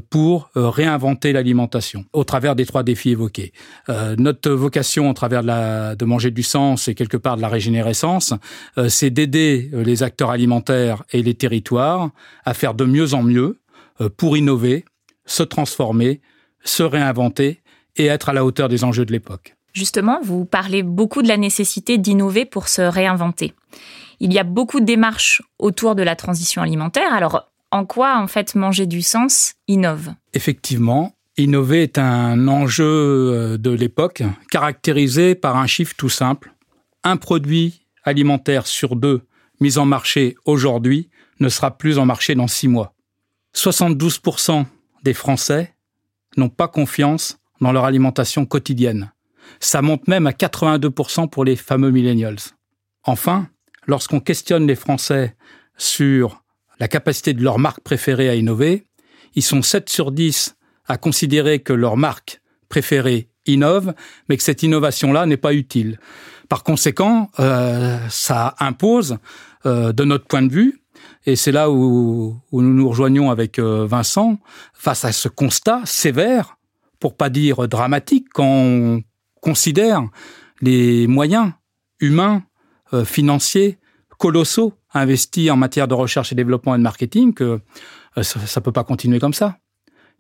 pour 0.08 0.50
réinventer 0.54 1.32
l'alimentation 1.32 2.04
au 2.12 2.24
travers 2.24 2.56
des 2.56 2.66
trois 2.66 2.82
défis 2.82 3.10
évoqués. 3.10 3.52
notre 4.18 4.50
vocation 4.50 5.10
au 5.10 5.12
travers 5.12 5.42
de, 5.42 5.46
la, 5.46 5.94
de 5.94 6.04
manger 6.04 6.30
du 6.30 6.42
sens 6.42 6.88
et 6.88 6.94
quelque 6.94 7.16
part 7.16 7.36
de 7.36 7.42
la 7.42 7.48
régénérescence, 7.48 8.34
c'est 8.88 9.10
d'aider 9.10 9.70
les 9.72 10.02
acteurs 10.02 10.30
alimentaires 10.30 11.02
et 11.12 11.22
les 11.22 11.34
territoires 11.34 12.10
à 12.44 12.54
faire 12.54 12.74
de 12.74 12.84
mieux 12.84 13.14
en 13.14 13.22
mieux 13.22 13.58
pour 14.16 14.36
innover 14.36 14.84
se 15.30 15.42
transformer, 15.42 16.20
se 16.64 16.82
réinventer 16.82 17.62
et 17.96 18.06
être 18.06 18.28
à 18.28 18.32
la 18.32 18.44
hauteur 18.44 18.68
des 18.68 18.84
enjeux 18.84 19.04
de 19.04 19.12
l'époque. 19.12 19.56
Justement, 19.72 20.20
vous 20.22 20.44
parlez 20.44 20.82
beaucoup 20.82 21.22
de 21.22 21.28
la 21.28 21.36
nécessité 21.36 21.98
d'innover 21.98 22.44
pour 22.44 22.68
se 22.68 22.82
réinventer. 22.82 23.54
Il 24.18 24.32
y 24.32 24.38
a 24.38 24.44
beaucoup 24.44 24.80
de 24.80 24.84
démarches 24.84 25.42
autour 25.58 25.94
de 25.94 26.02
la 26.02 26.16
transition 26.16 26.62
alimentaire. 26.62 27.12
Alors, 27.12 27.50
en 27.70 27.84
quoi, 27.86 28.18
en 28.18 28.26
fait, 28.26 28.54
manger 28.56 28.86
du 28.86 29.00
sens 29.00 29.54
innove? 29.68 30.12
Effectivement, 30.34 31.14
innover 31.36 31.84
est 31.84 31.98
un 31.98 32.48
enjeu 32.48 32.84
euh, 32.84 33.58
de 33.58 33.70
l'époque, 33.70 34.22
caractérisé 34.50 35.37
par 35.37 35.56
un 35.56 35.68
chiffre 35.68 35.94
tout 35.96 36.08
simple. 36.08 36.52
Un 37.04 37.16
produit 37.16 37.87
alimentaire 38.02 38.66
sur 38.66 38.96
deux 38.96 39.22
mis 39.60 39.78
en 39.78 39.87
marché 39.87 40.37
aujourd'hui 40.44 41.08
ne 41.38 41.49
sera 41.49 41.70
plus 41.70 41.99
en 41.99 42.06
marché 42.06 42.34
dans 42.34 42.49
six 42.49 42.66
mois. 42.66 42.94
72% 43.54 44.64
des 45.02 45.14
Français 45.14 45.75
n'ont 46.37 46.49
pas 46.49 46.69
confiance 46.69 47.38
dans 47.61 47.73
leur 47.73 47.85
alimentation 47.85 48.47
quotidienne. 48.47 49.12
Ça 49.59 49.83
monte 49.83 50.07
même 50.09 50.26
à 50.26 50.33
82% 50.33 51.28
pour 51.28 51.45
les 51.45 51.57
fameux 51.57 51.90
millennials. 51.90 52.38
Enfin, 53.04 53.49
lorsqu'on 53.87 54.21
questionne 54.21 54.66
les 54.66 54.76
Français 54.76 55.35
sur 55.76 56.42
la 56.78 56.88
capacité 56.88 57.35
de 57.35 57.42
leur 57.42 57.59
marque 57.59 57.80
préférée 57.80 58.28
à 58.28 58.35
innover, 58.35 58.85
ils 59.35 59.42
sont 59.42 59.62
7 59.62 59.88
sur 59.88 60.12
10 60.12 60.57
à 60.87 60.97
considérer 60.97 61.61
que 61.61 61.73
leur 61.73 61.97
marque 61.97 62.40
préférée 62.69 63.30
innove, 63.47 63.95
mais 64.28 64.37
que 64.37 64.42
cette 64.42 64.62
innovation-là 64.62 65.26
n'est 65.26 65.37
pas 65.37 65.54
utile. 65.54 65.99
Par 66.49 66.62
conséquent, 66.62 67.30
euh, 67.38 67.99
ça 68.09 68.54
impose, 68.59 69.19
euh, 69.66 69.92
de 69.92 70.04
notre 70.04 70.26
point 70.26 70.42
de 70.42 70.52
vue, 70.52 70.83
et 71.26 71.36
c'est 71.36 71.52
là 71.52 71.70
où, 71.70 72.40
nous 72.52 72.62
nous 72.62 72.88
rejoignons 72.88 73.30
avec 73.30 73.58
euh, 73.58 73.86
Vincent, 73.86 74.38
face 74.72 75.04
à 75.04 75.12
ce 75.12 75.28
constat 75.28 75.82
sévère, 75.84 76.56
pour 76.98 77.16
pas 77.16 77.30
dire 77.30 77.68
dramatique, 77.68 78.28
quand 78.32 78.46
on 78.46 79.02
considère 79.40 80.02
les 80.60 81.06
moyens 81.06 81.52
humains, 82.00 82.42
euh, 82.92 83.04
financiers, 83.04 83.78
colossaux 84.18 84.74
investis 84.92 85.50
en 85.50 85.56
matière 85.56 85.88
de 85.88 85.94
recherche 85.94 86.32
et 86.32 86.34
développement 86.34 86.74
et 86.74 86.78
de 86.78 86.82
marketing, 86.82 87.32
que 87.32 87.60
euh, 88.18 88.22
ça 88.22 88.38
ne 88.40 88.64
peut 88.64 88.72
pas 88.72 88.84
continuer 88.84 89.18
comme 89.18 89.34
ça. 89.34 89.58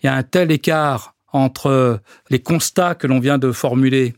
Il 0.02 0.06
y 0.06 0.08
a 0.08 0.14
un 0.14 0.22
tel 0.22 0.50
écart 0.50 1.14
entre 1.32 2.00
les 2.28 2.40
constats 2.40 2.94
que 2.94 3.06
l'on 3.06 3.20
vient 3.20 3.38
de 3.38 3.52
formuler 3.52 4.14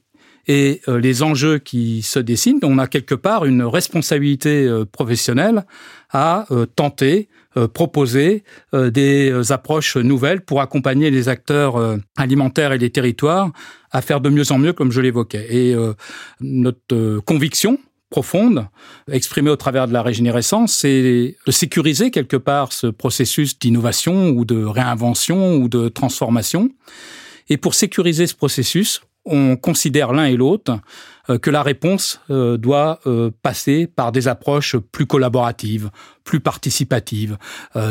et 0.47 0.81
euh, 0.89 0.99
les 0.99 1.23
enjeux 1.23 1.59
qui 1.59 2.03
se 2.03 2.19
dessinent, 2.19 2.59
on 2.63 2.79
a 2.79 2.87
quelque 2.87 3.15
part 3.15 3.45
une 3.45 3.63
responsabilité 3.63 4.67
euh, 4.67 4.85
professionnelle 4.85 5.65
à 6.11 6.47
euh, 6.51 6.67
tenter, 6.67 7.29
proposer 7.75 8.45
des 8.73 9.53
approches 9.53 9.99
nouvelles 9.99 10.41
pour 10.41 10.63
accompagner 10.63 11.11
les 11.11 11.29
acteurs 11.29 11.99
alimentaires 12.17 12.73
et 12.73 12.79
les 12.79 12.89
territoires 12.89 13.51
à 13.91 14.01
faire 14.01 14.23
de 14.23 14.31
mieux 14.31 14.51
en 14.53 14.57
mieux, 14.57 14.73
comme 14.73 14.91
je 14.91 15.03
l'évoquais. 15.03 15.55
Et 15.55 15.77
notre 16.41 17.19
conviction 17.27 17.79
profonde, 18.09 18.69
exprimée 19.11 19.51
au 19.51 19.57
travers 19.57 19.87
de 19.87 19.93
la 19.93 20.01
régénérescence, 20.01 20.73
c'est 20.73 21.37
de 21.47 21.53
sécuriser 21.53 22.11
quelque 22.11 22.39
part 22.39 22.73
ce 22.73 22.87
processus 22.87 23.59
d'innovation 23.59 24.31
ou 24.31 24.47
de 24.47 24.65
réinvention 24.65 25.57
ou 25.57 25.69
de 25.69 25.91
transformation. 25.91 26.71
Et 27.51 27.59
pour 27.59 27.75
sécuriser 27.75 28.27
ce 28.27 28.35
processus, 28.35 29.03
on 29.25 29.57
considère 29.57 30.13
l'un 30.13 30.25
et 30.25 30.37
l'autre 30.37 30.79
euh, 31.31 31.39
que 31.39 31.51
la 31.51 31.63
réponse 31.63 32.21
euh, 32.31 32.57
doit 32.57 32.99
euh, 33.07 33.31
passer 33.43 33.87
par 33.87 34.13
des 34.13 34.29
approches 34.29 34.77
plus 34.77 35.07
collaboratives, 35.07 35.91
plus 36.25 36.41
participatives. 36.41 37.37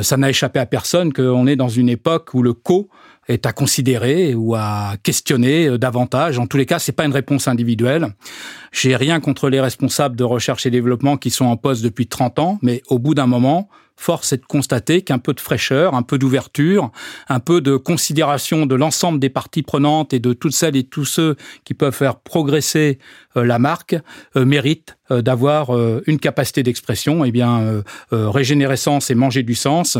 Ça 0.01 0.15
n'a 0.15 0.29
échappé 0.29 0.59
à 0.59 0.65
personne 0.65 1.11
qu'on 1.11 1.47
est 1.47 1.57
dans 1.57 1.67
une 1.67 1.89
époque 1.89 2.33
où 2.33 2.41
le 2.41 2.53
co 2.53 2.89
est 3.31 3.45
à 3.45 3.53
considérer 3.53 4.35
ou 4.35 4.55
à 4.55 4.95
questionner 5.03 5.77
davantage. 5.77 6.39
En 6.39 6.47
tous 6.47 6.57
les 6.57 6.65
cas, 6.65 6.79
c'est 6.79 6.91
pas 6.91 7.05
une 7.05 7.13
réponse 7.13 7.47
individuelle. 7.47 8.13
J'ai 8.71 8.95
rien 8.95 9.19
contre 9.19 9.49
les 9.49 9.61
responsables 9.61 10.15
de 10.15 10.23
recherche 10.23 10.65
et 10.65 10.69
développement 10.69 11.17
qui 11.17 11.29
sont 11.29 11.45
en 11.45 11.57
poste 11.57 11.83
depuis 11.83 12.07
30 12.07 12.39
ans, 12.39 12.59
mais 12.61 12.81
au 12.89 12.99
bout 12.99 13.15
d'un 13.15 13.27
moment, 13.27 13.69
force 14.01 14.33
est 14.33 14.37
de 14.37 14.45
constater 14.45 15.03
qu'un 15.03 15.19
peu 15.19 15.33
de 15.33 15.39
fraîcheur, 15.39 15.93
un 15.93 16.01
peu 16.01 16.17
d'ouverture, 16.17 16.91
un 17.29 17.39
peu 17.39 17.61
de 17.61 17.77
considération 17.77 18.65
de 18.65 18.75
l'ensemble 18.75 19.19
des 19.19 19.29
parties 19.29 19.61
prenantes 19.61 20.13
et 20.13 20.19
de 20.19 20.33
toutes 20.33 20.53
celles 20.53 20.75
et 20.75 20.83
tous 20.83 21.05
ceux 21.05 21.35
qui 21.63 21.73
peuvent 21.73 21.93
faire 21.93 22.15
progresser 22.17 22.97
euh, 23.30 23.30
la 23.35 23.59
marque 23.59 23.95
euh, 24.35 24.45
méritent 24.45 24.97
euh, 25.09 25.21
d'avoir 25.21 25.71
une 26.07 26.19
capacité 26.19 26.63
d'expression. 26.63 27.25
Eh 27.25 27.31
bien, 27.31 27.83
régénérescence 28.11 29.09
et 29.11 29.15
manger 29.15 29.43
du 29.43 29.55
sens, 29.55 29.97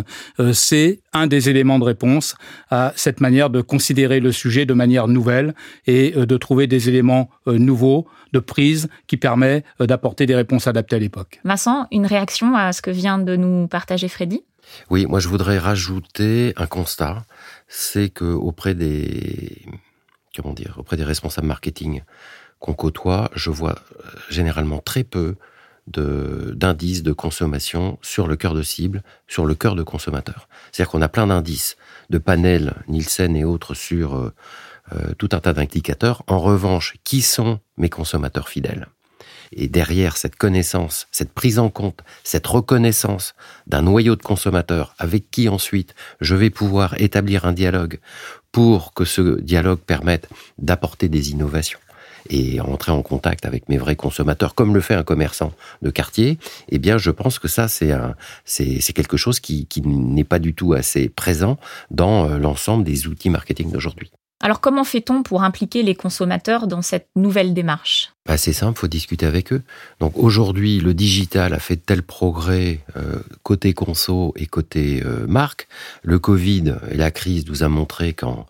c'est 0.53 0.99
un 1.13 1.27
des 1.27 1.49
éléments 1.49 1.79
de 1.79 1.83
réponse 1.83 2.35
à 2.69 2.93
cette 2.95 3.21
manière 3.21 3.49
de 3.49 3.61
considérer 3.61 4.19
le 4.19 4.31
sujet 4.31 4.65
de 4.65 4.73
manière 4.73 5.07
nouvelle 5.07 5.53
et 5.85 6.11
de 6.11 6.37
trouver 6.37 6.67
des 6.67 6.89
éléments 6.89 7.29
nouveaux 7.45 8.07
de 8.33 8.39
prise 8.39 8.89
qui 9.07 9.17
permet 9.17 9.63
d'apporter 9.79 10.25
des 10.25 10.35
réponses 10.35 10.67
adaptées 10.67 10.95
à 10.95 10.99
l'époque. 10.99 11.39
Vincent, 11.43 11.87
une 11.91 12.05
réaction 12.05 12.55
à 12.55 12.73
ce 12.73 12.81
que 12.81 12.91
vient 12.91 13.19
de 13.19 13.35
nous 13.35 13.67
partager 13.67 14.07
Freddy? 14.07 14.43
Oui, 14.89 15.05
moi 15.05 15.19
je 15.19 15.27
voudrais 15.27 15.57
rajouter 15.57 16.53
un 16.55 16.67
constat, 16.67 17.23
c'est 17.67 18.09
que 18.09 18.25
auprès 18.25 18.75
des 18.75 19.61
comment 20.35 20.53
dire, 20.53 20.75
auprès 20.77 20.97
des 20.97 21.03
responsables 21.03 21.47
marketing 21.47 22.01
qu'on 22.61 22.73
côtoie, 22.73 23.29
je 23.35 23.49
vois 23.49 23.75
euh, 23.75 24.03
généralement 24.29 24.79
très 24.79 25.03
peu 25.03 25.35
d'indices 25.87 27.03
de, 27.03 27.11
consommation 27.11 27.97
sur 28.01 28.27
le 28.27 28.37
cœur 28.37 28.53
de 28.53 28.61
cible, 28.61 29.03
sur 29.27 29.45
le 29.45 29.55
cœur 29.55 29.75
de 29.75 29.83
consommateur. 29.83 30.47
C'est-à-dire 30.71 30.91
qu'on 30.91 31.01
a 31.01 31.09
plein 31.09 31.27
d'indices, 31.27 31.75
de 32.09 32.19
panels 32.19 32.75
Nielsen 32.87 33.35
et 33.35 33.43
autres 33.43 33.73
sur 33.73 34.15
euh, 34.15 34.33
euh, 34.93 35.13
tout 35.17 35.29
un 35.33 35.39
tas 35.39 35.53
d'indicateurs. 35.53 36.23
En 36.27 36.39
revanche, 36.39 36.95
qui 37.03 37.21
sont 37.21 37.59
mes 37.77 37.89
consommateurs 37.89 38.47
fidèles? 38.47 38.87
Et 39.53 39.67
derrière 39.67 40.15
cette 40.15 40.37
connaissance, 40.37 41.07
cette 41.11 41.33
prise 41.33 41.59
en 41.59 41.69
compte, 41.69 42.01
cette 42.23 42.47
reconnaissance 42.47 43.33
d'un 43.67 43.81
noyau 43.81 44.15
de 44.15 44.21
consommateurs 44.21 44.95
avec 44.97 45.29
qui 45.29 45.49
ensuite 45.49 45.93
je 46.21 46.35
vais 46.35 46.49
pouvoir 46.49 47.01
établir 47.01 47.43
un 47.45 47.51
dialogue 47.51 47.99
pour 48.53 48.93
que 48.93 49.03
ce 49.03 49.41
dialogue 49.41 49.79
permette 49.79 50.29
d'apporter 50.57 51.09
des 51.09 51.31
innovations 51.31 51.79
et 52.31 52.61
entrer 52.61 52.91
en 52.91 53.01
contact 53.01 53.45
avec 53.45 53.69
mes 53.69 53.77
vrais 53.77 53.95
consommateurs, 53.95 54.55
comme 54.55 54.73
le 54.73 54.81
fait 54.81 54.95
un 54.95 55.03
commerçant 55.03 55.53
de 55.81 55.89
quartier, 55.91 56.39
eh 56.69 56.79
bien, 56.79 56.97
je 56.97 57.11
pense 57.11 57.37
que 57.37 57.47
ça, 57.47 57.67
c'est 57.67 57.91
un, 57.91 58.15
c'est, 58.45 58.79
quelque 58.93 59.17
chose 59.17 59.39
qui, 59.39 59.67
qui 59.67 59.81
n'est 59.81 60.23
pas 60.23 60.39
du 60.39 60.53
tout 60.53 60.73
assez 60.73 61.09
présent 61.09 61.57
dans 61.91 62.29
euh, 62.29 62.37
l'ensemble 62.37 62.83
des 62.83 63.07
outils 63.07 63.29
marketing 63.29 63.71
d'aujourd'hui. 63.71 64.11
Alors 64.43 64.59
comment 64.59 64.83
fait-on 64.83 65.21
pour 65.21 65.43
impliquer 65.43 65.83
les 65.83 65.93
consommateurs 65.93 66.65
dans 66.65 66.81
cette 66.81 67.07
nouvelle 67.15 67.53
démarche? 67.53 68.13
Bah, 68.25 68.37
C'est 68.37 68.53
simple, 68.53 68.79
faut 68.79 68.87
discuter 68.87 69.27
avec 69.27 69.53
eux. 69.53 69.61
Donc 69.99 70.17
aujourd'hui, 70.17 70.79
le 70.79 70.95
digital 70.95 71.53
a 71.53 71.59
fait 71.59 71.77
tel 71.77 72.01
progrès 72.01 72.79
euh, 72.97 73.19
côté 73.43 73.73
conso 73.73 74.33
et 74.35 74.47
côté 74.47 75.03
euh, 75.05 75.27
marque. 75.27 75.67
Le 76.01 76.17
Covid 76.17 76.73
et 76.89 76.97
la 76.97 77.11
crise 77.11 77.45
nous 77.47 77.61
a 77.61 77.69
montré 77.69 78.13
qu'en 78.13 78.47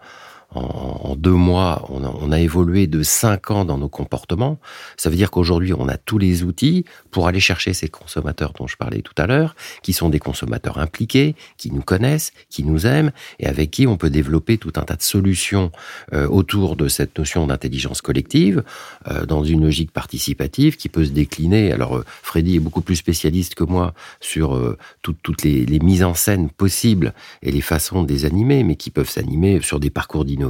en, 0.53 1.15
deux 1.15 1.31
mois, 1.31 1.87
on 1.89 2.31
a, 2.31 2.39
évolué 2.39 2.87
de 2.87 3.03
cinq 3.03 3.51
ans 3.51 3.63
dans 3.63 3.77
nos 3.77 3.87
comportements. 3.87 4.59
Ça 4.97 5.09
veut 5.09 5.15
dire 5.15 5.31
qu'aujourd'hui, 5.31 5.73
on 5.73 5.87
a 5.87 5.97
tous 5.97 6.17
les 6.17 6.43
outils 6.43 6.85
pour 7.09 7.27
aller 7.27 7.39
chercher 7.39 7.73
ces 7.73 7.87
consommateurs 7.87 8.53
dont 8.57 8.67
je 8.67 8.75
parlais 8.75 9.01
tout 9.01 9.13
à 9.17 9.27
l'heure, 9.27 9.55
qui 9.81 9.93
sont 9.93 10.09
des 10.09 10.19
consommateurs 10.19 10.77
impliqués, 10.77 11.35
qui 11.57 11.71
nous 11.71 11.81
connaissent, 11.81 12.33
qui 12.49 12.63
nous 12.63 12.85
aiment, 12.85 13.11
et 13.39 13.47
avec 13.47 13.71
qui 13.71 13.87
on 13.87 13.97
peut 13.97 14.09
développer 14.09 14.57
tout 14.57 14.73
un 14.75 14.81
tas 14.81 14.95
de 14.95 15.01
solutions 15.01 15.71
euh, 16.13 16.27
autour 16.27 16.75
de 16.75 16.87
cette 16.87 17.17
notion 17.17 17.47
d'intelligence 17.47 18.01
collective, 18.01 18.63
euh, 19.07 19.25
dans 19.25 19.43
une 19.43 19.63
logique 19.63 19.91
participative 19.91 20.75
qui 20.75 20.89
peut 20.89 21.05
se 21.05 21.11
décliner. 21.11 21.71
Alors, 21.71 21.97
euh, 21.97 22.05
Freddy 22.23 22.57
est 22.57 22.59
beaucoup 22.59 22.81
plus 22.81 22.95
spécialiste 22.95 23.55
que 23.55 23.63
moi 23.63 23.93
sur 24.19 24.75
toutes 25.01 25.43
les, 25.43 25.79
mises 25.81 26.03
en 26.03 26.13
scène 26.13 26.49
possibles 26.49 27.13
et 27.41 27.51
les 27.51 27.61
façons 27.61 28.03
de 28.03 28.11
les 28.11 28.25
animer, 28.25 28.63
mais 28.63 28.75
qui 28.75 28.89
peuvent 28.89 29.09
s'animer 29.09 29.61
sur 29.61 29.79
des 29.79 29.89
parcours 29.89 30.25
d'innovation 30.25 30.40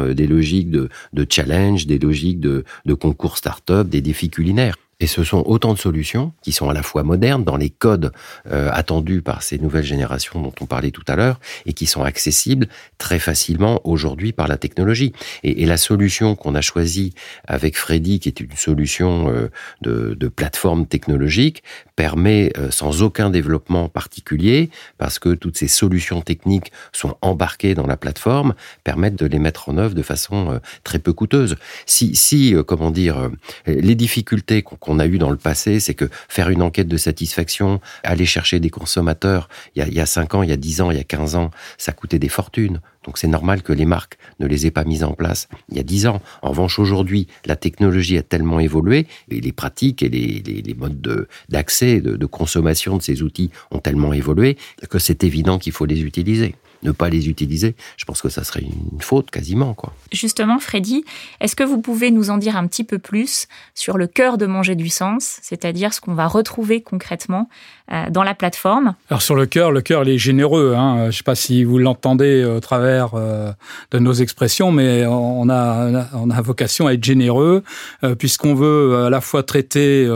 euh, 0.00 0.14
des 0.14 0.26
logiques 0.26 0.70
de, 0.70 0.88
challenge, 1.28 1.86
des 1.86 1.98
logiques 1.98 2.40
de 2.40 2.64
concours 2.94 3.36
start-up, 3.36 3.88
des 3.88 4.00
défis 4.00 4.30
culinaires. 4.30 4.76
Et 5.00 5.06
ce 5.06 5.22
sont 5.22 5.44
autant 5.46 5.74
de 5.74 5.78
solutions 5.78 6.32
qui 6.42 6.50
sont 6.50 6.68
à 6.68 6.74
la 6.74 6.82
fois 6.82 7.04
modernes 7.04 7.44
dans 7.44 7.56
les 7.56 7.70
codes 7.70 8.12
euh, 8.50 8.68
attendus 8.72 9.22
par 9.22 9.44
ces 9.44 9.58
nouvelles 9.58 9.84
générations 9.84 10.42
dont 10.42 10.52
on 10.60 10.66
parlait 10.66 10.90
tout 10.90 11.04
à 11.06 11.14
l'heure 11.14 11.38
et 11.66 11.72
qui 11.72 11.86
sont 11.86 12.02
accessibles 12.02 12.66
très 12.98 13.20
facilement 13.20 13.80
aujourd'hui 13.84 14.32
par 14.32 14.48
la 14.48 14.56
technologie. 14.56 15.12
Et, 15.44 15.66
la 15.68 15.76
solution 15.76 16.34
qu'on 16.34 16.54
a 16.54 16.62
choisie 16.62 17.12
avec 17.46 17.76
Freddy, 17.76 18.20
qui 18.20 18.28
est 18.28 18.40
une 18.40 18.56
solution 18.56 19.30
euh, 19.30 19.50
de, 19.82 20.28
plateforme 20.28 20.86
technologique, 20.86 21.62
permet 21.94 22.50
euh, 22.56 22.70
sans 22.70 23.02
aucun 23.02 23.28
développement 23.28 23.88
particulier, 23.90 24.70
parce 24.96 25.18
que 25.18 25.34
toutes 25.34 25.58
ces 25.58 25.68
solutions 25.68 26.22
techniques 26.22 26.72
sont 26.92 27.16
embarquées 27.20 27.74
dans 27.74 27.86
la 27.86 27.98
plateforme, 27.98 28.54
permettent 28.82 29.18
de 29.18 29.26
les 29.26 29.38
mettre 29.38 29.68
en 29.68 29.76
œuvre 29.76 29.94
de 29.94 30.02
façon 30.02 30.58
très 30.84 30.98
peu 30.98 31.12
coûteuse. 31.12 31.56
Si, 31.84 32.16
si 32.16 32.54
comment 32.66 32.90
dire, 32.90 33.30
les 33.66 33.94
difficultés 33.94 34.62
qu'on 34.62 34.87
qu'on 34.88 34.98
a 34.98 35.06
eu 35.06 35.18
dans 35.18 35.28
le 35.28 35.36
passé, 35.36 35.80
c'est 35.80 35.92
que 35.92 36.08
faire 36.28 36.48
une 36.48 36.62
enquête 36.62 36.88
de 36.88 36.96
satisfaction, 36.96 37.78
aller 38.04 38.24
chercher 38.24 38.58
des 38.58 38.70
consommateurs, 38.70 39.50
il 39.76 39.80
y, 39.80 39.82
a, 39.82 39.88
il 39.88 39.92
y 39.92 40.00
a 40.00 40.06
5 40.06 40.34
ans, 40.34 40.42
il 40.42 40.48
y 40.48 40.52
a 40.52 40.56
10 40.56 40.80
ans, 40.80 40.90
il 40.90 40.96
y 40.96 41.00
a 41.00 41.04
15 41.04 41.34
ans, 41.34 41.50
ça 41.76 41.92
coûtait 41.92 42.18
des 42.18 42.30
fortunes. 42.30 42.80
Donc 43.04 43.18
c'est 43.18 43.28
normal 43.28 43.62
que 43.62 43.74
les 43.74 43.84
marques 43.84 44.16
ne 44.40 44.46
les 44.46 44.66
aient 44.66 44.70
pas 44.70 44.84
mises 44.84 45.04
en 45.04 45.12
place 45.12 45.48
il 45.68 45.76
y 45.76 45.80
a 45.80 45.82
10 45.82 46.06
ans. 46.06 46.22
En 46.40 46.50
revanche, 46.50 46.78
aujourd'hui, 46.78 47.26
la 47.44 47.54
technologie 47.54 48.16
a 48.16 48.22
tellement 48.22 48.60
évolué, 48.60 49.06
et 49.30 49.40
les 49.42 49.52
pratiques 49.52 50.02
et 50.02 50.08
les, 50.08 50.74
modes 50.74 51.26
d'accès, 51.50 52.00
de 52.00 52.26
consommation 52.26 52.96
de 52.96 53.02
ces 53.02 53.22
outils 53.22 53.50
ont 53.70 53.80
tellement 53.80 54.14
évolué 54.14 54.56
que 54.88 54.98
c'est 54.98 55.22
évident 55.22 55.58
qu'il 55.58 55.72
faut 55.72 55.84
les 55.84 56.00
utiliser 56.00 56.54
ne 56.82 56.92
pas 56.92 57.08
les 57.08 57.28
utiliser, 57.28 57.74
je 57.96 58.04
pense 58.04 58.22
que 58.22 58.28
ça 58.28 58.44
serait 58.44 58.62
une 58.62 59.00
faute 59.00 59.30
quasiment. 59.30 59.74
Quoi. 59.74 59.92
Justement, 60.12 60.58
Freddy, 60.58 61.04
est-ce 61.40 61.56
que 61.56 61.64
vous 61.64 61.80
pouvez 61.80 62.10
nous 62.10 62.30
en 62.30 62.38
dire 62.38 62.56
un 62.56 62.66
petit 62.66 62.84
peu 62.84 62.98
plus 62.98 63.46
sur 63.74 63.98
le 63.98 64.06
cœur 64.06 64.38
de 64.38 64.46
manger 64.46 64.74
du 64.74 64.88
sens, 64.88 65.38
c'est-à-dire 65.42 65.92
ce 65.92 66.00
qu'on 66.00 66.14
va 66.14 66.26
retrouver 66.26 66.80
concrètement 66.80 67.48
euh, 67.92 68.10
dans 68.10 68.22
la 68.22 68.34
plateforme? 68.34 68.94
Alors 69.10 69.22
sur 69.22 69.34
le 69.34 69.46
cœur, 69.46 69.70
le 69.70 69.80
cœur 69.80 70.04
il 70.04 70.10
est 70.10 70.18
généreux. 70.18 70.74
Hein. 70.76 71.02
Je 71.02 71.06
ne 71.06 71.10
sais 71.12 71.22
pas 71.22 71.34
si 71.34 71.64
vous 71.64 71.78
l'entendez 71.78 72.44
au 72.44 72.60
travers 72.60 73.10
euh, 73.14 73.52
de 73.90 73.98
nos 73.98 74.12
expressions, 74.12 74.70
mais 74.70 75.06
on 75.06 75.48
a, 75.48 76.06
on 76.14 76.30
a 76.30 76.40
vocation 76.40 76.86
à 76.86 76.92
être 76.92 77.04
généreux 77.04 77.62
euh, 78.04 78.14
puisqu'on 78.14 78.54
veut 78.54 79.04
à 79.06 79.10
la 79.10 79.20
fois 79.20 79.42
traiter, 79.42 80.08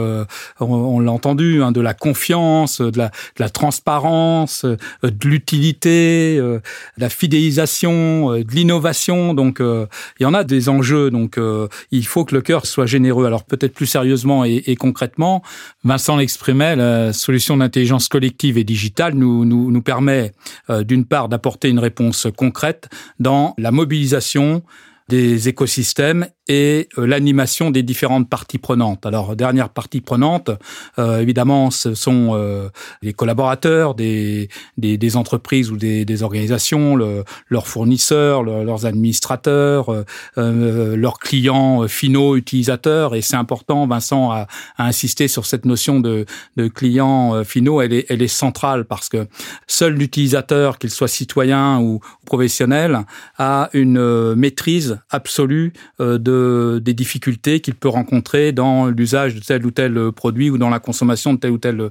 on, 0.59 0.99
l'a 0.99 1.11
entendu, 1.11 1.63
hein, 1.63 1.71
de 1.71 1.81
la 1.81 1.93
confiance, 1.93 2.81
de 2.81 2.97
la, 2.97 3.07
de 3.07 3.39
la 3.39 3.49
transparence, 3.49 4.65
de 4.65 5.27
l'utilité 5.27 6.39
de 6.57 6.61
la 7.01 7.09
fidélisation, 7.09 8.33
euh, 8.33 8.43
de 8.43 8.51
l'innovation. 8.51 9.33
Donc, 9.33 9.59
euh, 9.59 9.85
il 10.19 10.23
y 10.23 10.25
en 10.25 10.33
a 10.33 10.43
des 10.43 10.69
enjeux. 10.69 11.09
Donc, 11.09 11.37
euh, 11.37 11.67
il 11.91 12.05
faut 12.05 12.25
que 12.25 12.35
le 12.35 12.41
cœur 12.41 12.65
soit 12.65 12.85
généreux. 12.85 13.25
Alors, 13.25 13.43
peut-être 13.43 13.73
plus 13.73 13.85
sérieusement 13.85 14.45
et, 14.45 14.63
et 14.67 14.75
concrètement, 14.75 15.43
Vincent 15.83 16.17
l'exprimait, 16.17 16.75
la 16.75 17.13
solution 17.13 17.57
d'intelligence 17.57 18.07
collective 18.07 18.57
et 18.57 18.63
digitale 18.63 19.13
nous, 19.13 19.45
nous, 19.45 19.71
nous 19.71 19.81
permet, 19.81 20.31
d'une 20.69 21.05
part, 21.05 21.29
d'apporter 21.29 21.69
une 21.69 21.79
réponse 21.79 22.27
concrète 22.35 22.89
dans 23.19 23.53
la 23.57 23.71
mobilisation 23.71 24.63
des 25.09 25.49
écosystèmes 25.49 26.27
et 26.47 26.89
euh, 26.97 27.05
l'animation 27.05 27.71
des 27.71 27.83
différentes 27.83 28.29
parties 28.29 28.57
prenantes. 28.57 29.05
Alors, 29.05 29.35
dernière 29.35 29.69
partie 29.69 30.01
prenante, 30.01 30.51
euh, 30.99 31.19
évidemment, 31.19 31.71
ce 31.71 31.93
sont 31.93 32.31
euh, 32.33 32.69
les 33.01 33.13
collaborateurs 33.13 33.95
des, 33.95 34.49
des, 34.77 34.97
des, 34.97 35.15
entreprises 35.15 35.71
ou 35.71 35.77
des, 35.77 36.03
des 36.03 36.23
organisations, 36.23 36.95
le, 36.95 37.23
leurs 37.47 37.67
fournisseurs, 37.67 38.43
leurs 38.43 38.85
administrateurs, 38.85 39.89
euh, 40.37 40.95
leurs 40.97 41.19
clients 41.19 41.87
finaux, 41.87 42.35
utilisateurs. 42.35 43.15
Et 43.15 43.21
c'est 43.21 43.37
important, 43.37 43.87
Vincent 43.87 44.31
a, 44.31 44.47
a, 44.77 44.85
insisté 44.85 45.27
sur 45.27 45.45
cette 45.45 45.65
notion 45.65 45.99
de, 46.01 46.25
de 46.57 46.67
clients 46.67 47.43
finaux. 47.45 47.81
Elle 47.81 47.93
est, 47.93 48.05
elle 48.09 48.21
est 48.21 48.27
centrale 48.27 48.85
parce 48.85 49.07
que 49.07 49.27
seul 49.67 49.93
l'utilisateur, 49.93 50.77
qu'il 50.77 50.89
soit 50.89 51.07
citoyen 51.07 51.79
ou 51.79 52.01
professionnel, 52.25 53.05
a 53.37 53.69
une 53.73 54.35
maîtrise 54.35 54.99
absolue 55.09 55.73
de 55.99 56.32
de, 56.33 56.79
des 56.79 56.93
difficultés 56.93 57.59
qu'il 57.59 57.75
peut 57.75 57.89
rencontrer 57.89 58.51
dans 58.51 58.87
l'usage 58.87 59.35
de 59.35 59.39
tel 59.39 59.65
ou 59.65 59.71
tel 59.71 60.11
produit 60.15 60.49
ou 60.49 60.57
dans 60.57 60.69
la 60.69 60.79
consommation 60.79 61.33
de 61.33 61.39
tel 61.39 61.51
ou 61.51 61.57
tel 61.57 61.89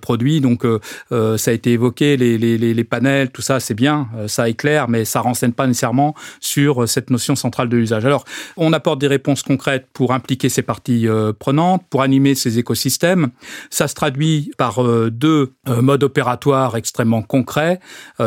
produit. 0.00 0.40
Donc, 0.40 0.64
ça 1.10 1.50
a 1.50 1.54
été 1.54 1.72
évoqué, 1.72 2.16
les, 2.16 2.38
les, 2.38 2.58
les 2.58 2.84
panels, 2.84 3.30
tout 3.30 3.42
ça, 3.42 3.60
c'est 3.60 3.74
bien, 3.74 4.08
ça 4.26 4.48
éclaire, 4.48 4.88
mais 4.88 5.04
ça 5.04 5.20
renseigne 5.20 5.52
pas 5.52 5.66
nécessairement 5.66 6.14
sur 6.40 6.88
cette 6.88 7.10
notion 7.10 7.36
centrale 7.36 7.68
de 7.68 7.76
l'usage. 7.76 8.04
Alors, 8.04 8.24
on 8.56 8.72
apporte 8.72 9.00
des 9.00 9.06
réponses 9.06 9.42
concrètes 9.42 9.86
pour 9.92 10.12
impliquer 10.12 10.48
ces 10.48 10.62
parties 10.62 11.06
prenantes, 11.38 11.82
pour 11.90 12.02
animer 12.02 12.34
ces 12.34 12.58
écosystèmes. 12.58 13.30
Ça 13.70 13.88
se 13.88 13.94
traduit 13.94 14.52
par 14.56 14.82
deux 15.10 15.52
modes 15.66 16.04
opératoires 16.04 16.76
extrêmement 16.76 17.22
concrets. 17.22 17.80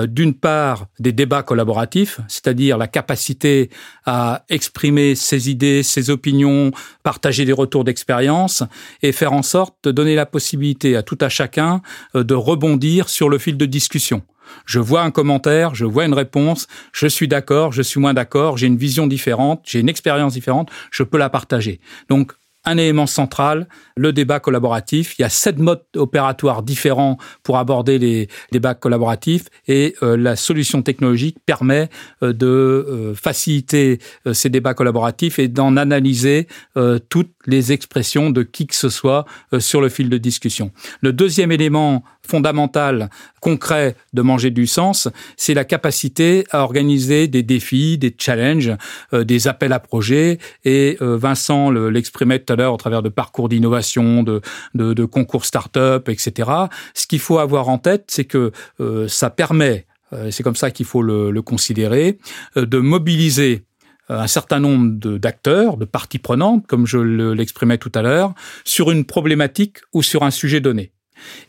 D'une 0.08 0.34
part, 0.34 0.88
des 1.00 1.12
débats 1.12 1.44
collaboratifs, 1.44 2.20
c'est-à-dire 2.28 2.78
la 2.78 2.88
capacité 2.88 3.70
à 4.06 4.44
exprimer 4.50 5.16
ses 5.16 5.50
idées, 5.50 5.55
ses 5.84 6.10
opinions, 6.10 6.72
partager 7.04 7.46
des 7.46 7.54
retours 7.54 7.84
d'expérience 7.84 8.64
et 9.02 9.12
faire 9.12 9.34
en 9.34 9.44
sorte 9.44 9.76
de 9.84 9.92
donner 9.92 10.16
la 10.16 10.26
possibilité 10.26 10.96
à 10.96 11.04
tout 11.04 11.18
à 11.22 11.30
chacun 11.30 11.82
euh, 12.16 12.24
de 12.24 12.34
rebondir 12.34 13.10
sur 13.10 13.30
le 13.30 13.38
fil 13.38 13.58
de 13.58 13.66
discussion. 13.66 14.24
Je 14.66 14.80
vois 14.80 15.02
un 15.02 15.12
commentaire, 15.12 15.76
je 15.76 15.86
vois 15.86 16.06
une 16.06 16.14
réponse, 16.14 16.68
je 16.92 17.08
suis 17.08 17.28
d'accord, 17.28 17.72
je 17.72 17.82
suis 17.82 18.00
moins 18.00 18.14
d'accord, 18.14 18.58
j'ai 18.58 18.68
une 18.68 18.78
vision 18.78 19.08
différente, 19.08 19.62
j'ai 19.66 19.80
une 19.80 19.90
expérience 19.90 20.34
différente, 20.34 20.70
je 20.92 21.04
peux 21.04 21.18
la 21.18 21.30
partager. 21.30 21.80
Donc, 22.10 22.34
un 22.66 22.78
élément 22.78 23.08
central, 23.08 23.68
le 23.96 24.12
débat 24.14 24.40
collaboratif. 24.40 25.18
Il 25.18 25.22
y 25.22 25.26
a 25.26 25.30
sept 25.30 25.58
modes 25.58 25.84
opératoires 25.96 26.64
différents 26.64 27.18
pour 27.44 27.58
aborder 27.58 28.00
les 28.00 28.28
débats 28.52 28.76
collaboratifs 28.76 29.46
et 29.68 29.96
euh, 30.04 30.18
la 30.18 30.36
solution 30.36 30.82
technologique 30.82 31.38
permet 31.46 31.90
euh, 32.24 32.34
de 32.34 32.46
euh, 32.48 33.14
faciliter 33.16 34.00
ces 34.34 34.50
débats 34.50 34.74
collaboratifs 34.74 35.40
et 35.40 35.48
d'en 35.48 35.78
analyser 35.78 36.48
toutes 37.10 37.32
les 37.46 37.72
expressions 37.72 38.30
de 38.30 38.44
qui 38.44 38.68
que 38.68 38.76
ce 38.76 38.90
soit 38.90 39.26
sur 39.60 39.82
le 39.82 39.90
fil 39.90 40.10
de 40.10 40.18
discussion. 40.18 40.72
Le 41.02 41.14
deuxième 41.14 41.52
élément 41.52 42.04
fondamental, 42.26 43.10
concret 43.40 43.96
de 44.14 44.22
manger 44.22 44.52
du 44.52 44.68
sens, 44.68 45.08
c'est 45.38 45.54
la 45.54 45.66
capacité 45.66 46.46
à 46.52 46.62
organiser 46.62 47.28
des 47.28 47.44
défis, 47.44 47.98
des 47.98 48.16
challenges, 48.18 48.74
des 49.14 49.48
appels 49.48 49.74
à 49.74 49.80
projets. 49.80 50.40
Et 50.64 50.98
Vincent 51.00 51.70
l'exprimait 51.72 52.40
tout 52.40 52.54
à 52.54 52.56
l'heure 52.56 52.74
au 52.74 52.78
travers 52.78 53.02
de 53.02 53.10
parcours 53.10 53.50
d'innovation 53.50 54.24
de, 54.24 54.42
de, 54.74 55.06
concours 55.06 55.46
start-up, 55.46 56.10
etc. 56.10 56.50
Ce 56.94 57.08
qu'il 57.08 57.20
faut 57.20 57.40
avoir 57.40 57.70
en 57.70 57.78
tête, 57.78 58.06
c'est 58.08 58.26
que 58.26 58.52
euh, 58.80 59.08
ça 59.08 59.30
permet, 59.30 59.86
euh, 60.14 60.32
c'est 60.32 60.44
comme 60.44 60.56
ça 60.56 60.72
qu'il 60.72 60.86
faut 60.86 61.02
le, 61.02 61.42
considérer, 61.42 62.20
euh, 62.58 62.66
de 62.66 62.80
mobiliser 62.80 63.64
un 64.08 64.28
certain 64.28 64.60
nombre 64.60 65.18
d'acteurs, 65.18 65.78
de, 65.78 65.86
parties 65.86 66.20
prenantes, 66.20 66.68
comme 66.68 66.86
je 66.86 67.00
l'exprimais 67.00 67.80
tout 67.80 67.92
à 67.96 68.04
l'heure, 68.04 68.36
sur 68.64 68.92
une 68.92 69.04
problématique 69.04 69.78
ou 69.94 70.04
sur 70.04 70.22
un 70.24 70.32
sujet 70.32 70.62
donné. 70.62 70.92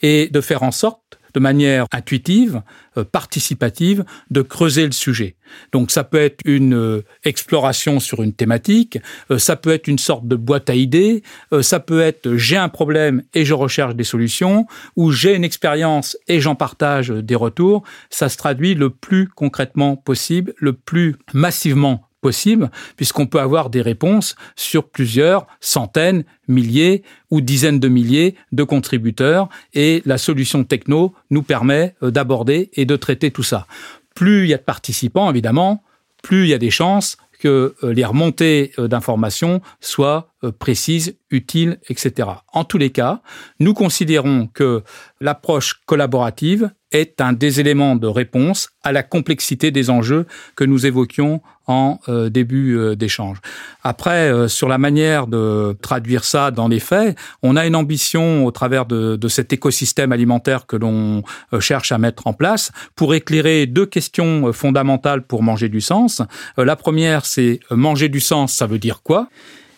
Et 0.02 0.28
de 0.28 0.40
faire 0.40 0.62
en 0.62 0.70
sorte 0.72 1.18
de 1.36 1.40
manière 1.40 1.84
intuitive, 1.92 2.62
euh, 2.96 3.04
participative, 3.04 4.06
de 4.30 4.40
creuser 4.40 4.86
le 4.86 4.92
sujet. 4.92 5.36
Donc 5.70 5.90
ça 5.90 6.02
peut 6.02 6.16
être 6.16 6.40
une 6.46 6.74
euh, 6.74 7.04
exploration 7.24 8.00
sur 8.00 8.22
une 8.22 8.32
thématique, 8.32 8.98
euh, 9.30 9.38
ça 9.38 9.54
peut 9.54 9.68
être 9.68 9.86
une 9.86 9.98
sorte 9.98 10.26
de 10.26 10.34
boîte 10.34 10.70
à 10.70 10.74
idées, 10.74 11.22
ça 11.60 11.78
peut 11.78 12.00
être 12.00 12.36
j'ai 12.36 12.56
un 12.56 12.70
problème 12.70 13.22
et 13.34 13.44
je 13.44 13.52
recherche 13.52 13.94
des 13.94 14.04
solutions, 14.04 14.66
ou 14.96 15.12
j'ai 15.12 15.34
une 15.34 15.44
expérience 15.44 16.16
et 16.26 16.40
j'en 16.40 16.54
partage 16.54 17.10
des 17.10 17.34
retours. 17.34 17.82
Ça 18.08 18.30
se 18.30 18.38
traduit 18.38 18.74
le 18.74 18.88
plus 18.88 19.28
concrètement 19.28 19.94
possible, 19.94 20.54
le 20.56 20.72
plus 20.72 21.16
massivement 21.34 22.05
possible, 22.26 22.72
puisqu'on 22.96 23.28
peut 23.28 23.38
avoir 23.38 23.70
des 23.70 23.82
réponses 23.82 24.34
sur 24.56 24.88
plusieurs 24.88 25.46
centaines, 25.60 26.24
milliers 26.48 27.04
ou 27.30 27.40
dizaines 27.40 27.78
de 27.78 27.86
milliers 27.86 28.34
de 28.50 28.64
contributeurs, 28.64 29.48
et 29.74 30.02
la 30.06 30.18
solution 30.18 30.64
techno 30.64 31.14
nous 31.30 31.44
permet 31.44 31.94
euh, 32.02 32.10
d'aborder 32.10 32.70
et 32.72 32.84
de 32.84 32.96
traiter 32.96 33.30
tout 33.30 33.44
ça. 33.44 33.68
Plus 34.16 34.42
il 34.42 34.48
y 34.48 34.54
a 34.54 34.56
de 34.56 34.70
participants, 34.74 35.30
évidemment, 35.30 35.84
plus 36.20 36.42
il 36.46 36.48
y 36.48 36.54
a 36.54 36.58
des 36.58 36.72
chances 36.72 37.16
que 37.38 37.76
euh, 37.84 37.92
les 37.92 38.04
remontées 38.04 38.72
euh, 38.80 38.88
d'informations 38.88 39.60
soient 39.80 40.32
précises, 40.58 41.16
utiles, 41.30 41.78
etc. 41.88 42.28
En 42.52 42.64
tous 42.64 42.78
les 42.78 42.90
cas, 42.90 43.20
nous 43.60 43.74
considérons 43.74 44.48
que 44.52 44.82
l'approche 45.20 45.80
collaborative 45.86 46.70
est 46.92 47.20
un 47.20 47.32
des 47.32 47.60
éléments 47.60 47.96
de 47.96 48.06
réponse 48.06 48.70
à 48.82 48.92
la 48.92 49.02
complexité 49.02 49.70
des 49.70 49.90
enjeux 49.90 50.26
que 50.54 50.64
nous 50.64 50.86
évoquions 50.86 51.40
en 51.66 51.98
euh, 52.08 52.28
début 52.28 52.76
euh, 52.76 52.94
d'échange. 52.94 53.38
Après, 53.82 54.30
euh, 54.30 54.48
sur 54.48 54.68
la 54.68 54.78
manière 54.78 55.26
de 55.26 55.76
traduire 55.82 56.24
ça 56.24 56.50
dans 56.50 56.68
les 56.68 56.78
faits, 56.78 57.16
on 57.42 57.56
a 57.56 57.66
une 57.66 57.76
ambition 57.76 58.46
au 58.46 58.50
travers 58.50 58.86
de, 58.86 59.16
de 59.16 59.28
cet 59.28 59.52
écosystème 59.52 60.12
alimentaire 60.12 60.66
que 60.66 60.76
l'on 60.76 61.22
cherche 61.60 61.92
à 61.92 61.98
mettre 61.98 62.26
en 62.26 62.32
place 62.32 62.72
pour 62.94 63.14
éclairer 63.14 63.66
deux 63.66 63.86
questions 63.86 64.52
fondamentales 64.52 65.22
pour 65.22 65.42
manger 65.42 65.68
du 65.68 65.80
sens. 65.80 66.22
la 66.56 66.76
première, 66.76 67.26
c'est 67.26 67.60
manger 67.70 68.08
du 68.08 68.20
sens, 68.20 68.52
ça 68.52 68.66
veut 68.66 68.78
dire 68.78 69.02
quoi? 69.02 69.28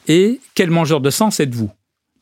Et 0.07 0.41
quel 0.55 0.71
mangeur 0.71 1.01
de 1.01 1.11
sens 1.11 1.41
êtes-vous? 1.41 1.71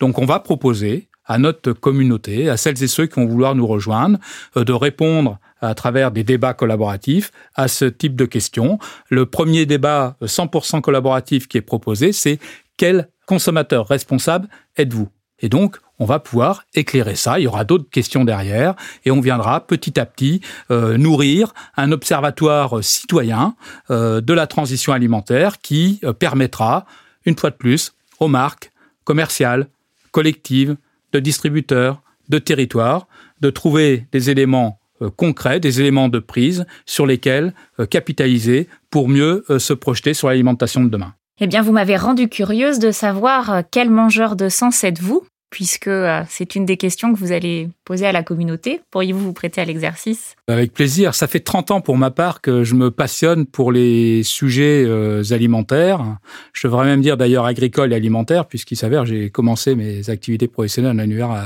Donc 0.00 0.18
on 0.18 0.26
va 0.26 0.40
proposer 0.40 1.08
à 1.26 1.38
notre 1.38 1.72
communauté, 1.72 2.48
à 2.48 2.56
celles 2.56 2.82
et 2.82 2.86
ceux 2.86 3.06
qui 3.06 3.20
vont 3.20 3.26
vouloir 3.26 3.54
nous 3.54 3.66
rejoindre, 3.66 4.18
euh, 4.56 4.64
de 4.64 4.72
répondre 4.72 5.38
à 5.60 5.74
travers 5.74 6.10
des 6.10 6.24
débats 6.24 6.54
collaboratifs 6.54 7.32
à 7.54 7.68
ce 7.68 7.84
type 7.84 8.16
de 8.16 8.24
questions. 8.24 8.78
Le 9.10 9.26
premier 9.26 9.66
débat 9.66 10.16
100% 10.22 10.80
collaboratif 10.80 11.48
qui 11.48 11.58
est 11.58 11.62
proposé, 11.62 12.12
c'est 12.12 12.38
quel 12.76 13.08
consommateur 13.26 13.88
responsable 13.88 14.48
êtes-vous? 14.76 15.08
Et 15.40 15.48
donc, 15.48 15.76
on 15.98 16.06
va 16.06 16.18
pouvoir 16.18 16.64
éclairer 16.74 17.14
ça. 17.14 17.38
Il 17.38 17.42
y 17.42 17.46
aura 17.46 17.64
d'autres 17.64 17.88
questions 17.90 18.24
derrière 18.24 18.74
et 19.04 19.10
on 19.10 19.20
viendra 19.20 19.66
petit 19.66 19.98
à 19.98 20.06
petit 20.06 20.40
euh, 20.70 20.96
nourrir 20.96 21.52
un 21.76 21.92
observatoire 21.92 22.82
citoyen 22.82 23.54
euh, 23.90 24.20
de 24.20 24.32
la 24.32 24.46
transition 24.46 24.92
alimentaire 24.92 25.60
qui 25.60 26.00
permettra, 26.18 26.86
une 27.24 27.36
fois 27.36 27.50
de 27.50 27.56
plus, 27.56 27.92
aux 28.18 28.28
marques 28.28 28.72
commerciales, 29.04 29.68
collectives, 30.10 30.76
de 31.12 31.20
distributeurs, 31.20 32.02
de 32.28 32.38
territoires, 32.38 33.06
de 33.40 33.50
trouver 33.50 34.06
des 34.12 34.30
éléments 34.30 34.78
euh, 34.78 34.85
concrets, 35.16 35.60
des 35.60 35.80
éléments 35.80 36.08
de 36.08 36.18
prise 36.18 36.66
sur 36.86 37.06
lesquels 37.06 37.52
euh, 37.80 37.86
capitaliser 37.86 38.68
pour 38.90 39.08
mieux 39.08 39.44
euh, 39.50 39.58
se 39.58 39.72
projeter 39.72 40.14
sur 40.14 40.28
l'alimentation 40.28 40.82
de 40.84 40.88
demain. 40.88 41.14
Eh 41.40 41.46
bien, 41.46 41.62
vous 41.62 41.72
m'avez 41.72 41.96
rendu 41.96 42.28
curieuse 42.28 42.78
de 42.78 42.90
savoir 42.90 43.62
quel 43.70 43.90
mangeur 43.90 44.36
de 44.36 44.48
sens 44.48 44.82
êtes-vous 44.84 45.26
puisque 45.50 45.86
euh, 45.86 46.22
c'est 46.28 46.56
une 46.56 46.66
des 46.66 46.76
questions 46.76 47.12
que 47.12 47.18
vous 47.18 47.32
allez 47.32 47.68
poser 47.84 48.06
à 48.06 48.12
la 48.12 48.22
communauté. 48.22 48.80
Pourriez-vous 48.90 49.20
vous 49.20 49.32
prêter 49.32 49.60
à 49.60 49.64
l'exercice? 49.64 50.34
Avec 50.48 50.72
plaisir. 50.72 51.14
Ça 51.14 51.28
fait 51.28 51.40
30 51.40 51.70
ans 51.70 51.80
pour 51.80 51.96
ma 51.96 52.10
part 52.10 52.40
que 52.40 52.64
je 52.64 52.74
me 52.74 52.90
passionne 52.90 53.46
pour 53.46 53.70
les 53.70 54.22
sujets 54.24 54.84
euh, 54.84 55.22
alimentaires. 55.30 56.18
Je 56.52 56.66
devrais 56.66 56.84
même 56.84 57.00
dire 57.00 57.16
d'ailleurs 57.16 57.44
agricole 57.44 57.92
et 57.92 57.96
alimentaire, 57.96 58.46
puisqu'il 58.46 58.76
s'avère 58.76 59.06
j'ai 59.06 59.30
commencé 59.30 59.74
mes 59.76 60.10
activités 60.10 60.48
professionnelles 60.48 60.98
en 60.98 61.04
univers 61.04 61.30
euh, 61.30 61.42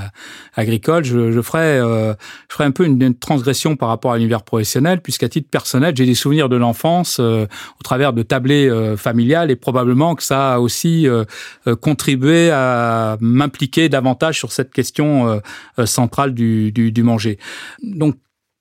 agricole. 0.55 1.05
Je 1.05 1.43
ferai, 1.43 1.79
je 1.79 2.55
ferai 2.55 2.65
un 2.65 2.71
peu 2.71 2.87
une, 2.87 3.15
transgression 3.15 3.77
par 3.77 3.89
rapport 3.89 4.13
à 4.13 4.17
l'univers 4.17 4.43
professionnel, 4.43 5.01
puisqu'à 5.01 5.29
titre 5.29 5.49
personnel, 5.51 5.95
j'ai 5.97 6.07
des 6.07 6.15
souvenirs 6.15 6.49
de 6.49 6.57
l'enfance 6.57 7.19
au 7.19 7.83
travers 7.83 8.13
de 8.13 8.23
tablés 8.23 8.71
familiales 8.97 9.51
et 9.51 9.57
probablement 9.57 10.15
que 10.15 10.23
ça 10.23 10.55
a 10.55 10.59
aussi 10.59 11.07
contribué 11.81 12.51
à 12.51 13.19
m'impliquer 13.21 13.90
davantage 13.91 14.39
sur 14.39 14.53
cette 14.53 14.73
question 14.73 15.29
euh, 15.29 15.41
euh, 15.79 15.87
centrale 15.87 16.33
du, 16.33 16.73
du, 16.73 16.93
du 16.93 17.03
manger. 17.03 17.39
Donc 17.83 18.17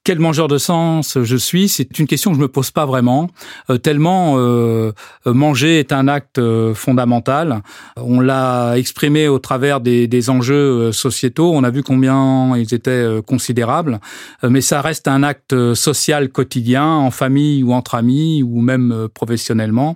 quel 0.09 0.17
mangeur 0.17 0.47
de 0.47 0.57
sens 0.57 1.19
je 1.21 1.37
suis 1.37 1.69
C'est 1.69 1.99
une 1.99 2.07
question 2.07 2.31
que 2.31 2.37
je 2.37 2.41
me 2.41 2.47
pose 2.47 2.71
pas 2.71 2.87
vraiment, 2.87 3.29
euh, 3.69 3.77
tellement 3.77 4.37
euh, 4.39 4.91
manger 5.23 5.77
est 5.77 5.93
un 5.93 6.07
acte 6.07 6.41
fondamental. 6.73 7.61
On 7.95 8.19
l'a 8.19 8.73
exprimé 8.75 9.27
au 9.27 9.37
travers 9.37 9.81
des, 9.81 10.07
des, 10.07 10.31
enjeux 10.31 10.91
sociétaux. 10.91 11.51
On 11.53 11.63
a 11.63 11.69
vu 11.69 11.83
combien 11.83 12.57
ils 12.57 12.73
étaient 12.73 13.21
considérables, 13.27 13.99
mais 14.41 14.61
ça 14.61 14.81
reste 14.81 15.07
un 15.07 15.21
acte 15.21 15.75
social 15.75 16.29
quotidien, 16.29 16.87
en 16.87 17.11
famille 17.11 17.61
ou 17.61 17.73
entre 17.73 17.93
amis 17.93 18.41
ou 18.41 18.61
même 18.61 19.09
professionnellement. 19.13 19.95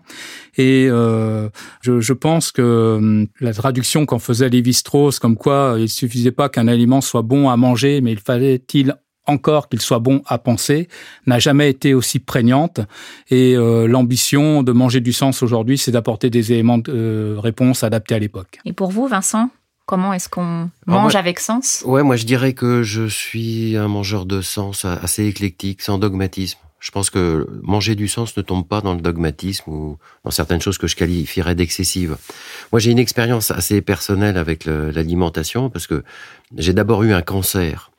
Et 0.58 0.88
euh, 0.90 1.50
je, 1.82 2.00
je, 2.00 2.14
pense 2.14 2.52
que 2.52 2.98
hum, 2.98 3.28
la 3.40 3.54
traduction 3.54 4.06
qu'en 4.06 4.20
faisait 4.20 4.50
Lévi-Strauss, 4.50 5.18
comme 5.18 5.36
quoi 5.36 5.76
il 5.80 5.90
suffisait 5.90 6.32
pas 6.32 6.50
qu'un 6.50 6.68
aliment 6.68 7.02
soit 7.02 7.24
bon 7.24 7.50
à 7.50 7.58
manger, 7.58 8.02
mais 8.02 8.12
il 8.12 8.20
fallait-il 8.20 8.96
encore 9.26 9.70
qu'il 9.70 9.82
soit 9.82 10.00
bon 10.00 10.22
à 10.26 10.38
penser, 10.38 10.88
n'a 11.26 11.40
jamais 11.40 11.70
été 11.70 11.94
aussi 11.94 12.20
prégnante. 12.20 12.82
Et 13.30 13.56
euh, 13.56 13.88
l'ambition 13.88 14.64
de 14.64 14.72
manger 14.72 15.00
du 15.00 15.14
sens 15.14 15.44
aujourd'hui, 15.44 15.78
c'est 15.78 15.92
d'apporter 15.92 16.30
des 16.30 16.52
éléments 16.52 16.78
de 16.78 16.92
euh, 16.92 17.40
réponse 17.40 17.84
adaptés 17.84 18.16
à 18.16 18.20
l'époque. 18.20 18.60
Et 18.66 18.74
pour 18.74 18.92
vous, 18.92 19.08
Vincent 19.08 19.50
Comment 19.86 20.14
est-ce 20.14 20.30
qu'on 20.30 20.70
mange 20.86 21.16
avec 21.18 21.40
sens? 21.42 21.84
Ouais, 21.86 22.04
moi 22.04 22.16
je 22.16 22.26
dirais 22.26 22.54
que 22.54 22.84
je 22.84 23.06
suis 23.06 23.76
un 23.76 23.90
mangeur 23.90 24.26
de 24.26 24.40
sens 24.40 24.86
assez 24.86 25.26
éclectique, 25.26 25.82
sans 25.82 25.98
dogmatisme 25.98 26.58
Je 26.80 26.90
pense 26.92 27.10
que 27.10 27.50
manger 27.62 27.96
du 27.96 28.08
sens 28.08 28.38
ne 28.38 28.42
tombe 28.44 28.66
pas 28.66 28.80
dans 28.80 28.94
le 28.94 29.02
dogmatisme 29.02 29.70
ou 29.70 29.98
dans 30.24 30.32
certaines 30.32 30.62
choses 30.62 30.78
que 30.78 30.88
je 30.88 30.96
qualifierais 30.96 31.56
d'excessives. 31.56 32.16
Moi, 32.72 32.80
j'ai 32.80 32.92
une 32.92 33.00
expérience 33.00 33.52
assez 33.52 33.82
personnelle 33.82 34.38
avec 34.38 34.64
l'alimentation 34.64 35.70
parce 35.70 35.86
que 35.86 36.06
j'ai 36.56 36.72
d'abord 36.72 37.04
eu 37.04 37.12
un 37.12 37.22
cancer 37.22 37.92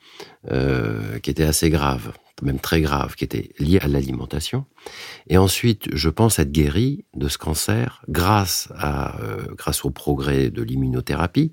euh, 0.51 1.19
qui 1.19 1.29
était 1.31 1.43
assez 1.43 1.69
grave 1.69 2.11
même 2.41 2.59
très 2.59 2.81
grave, 2.81 3.15
qui 3.15 3.23
était 3.23 3.49
lié 3.59 3.79
à 3.81 3.87
l'alimentation. 3.87 4.65
Et 5.29 5.37
ensuite, 5.37 5.87
je 5.93 6.09
pense 6.09 6.37
être 6.39 6.51
guéri 6.51 7.05
de 7.15 7.27
ce 7.29 7.37
cancer 7.37 8.03
grâce 8.09 8.67
à 8.77 9.19
euh, 9.21 9.45
grâce 9.57 9.85
au 9.85 9.89
progrès 9.89 10.49
de 10.49 10.61
l'immunothérapie 10.61 11.51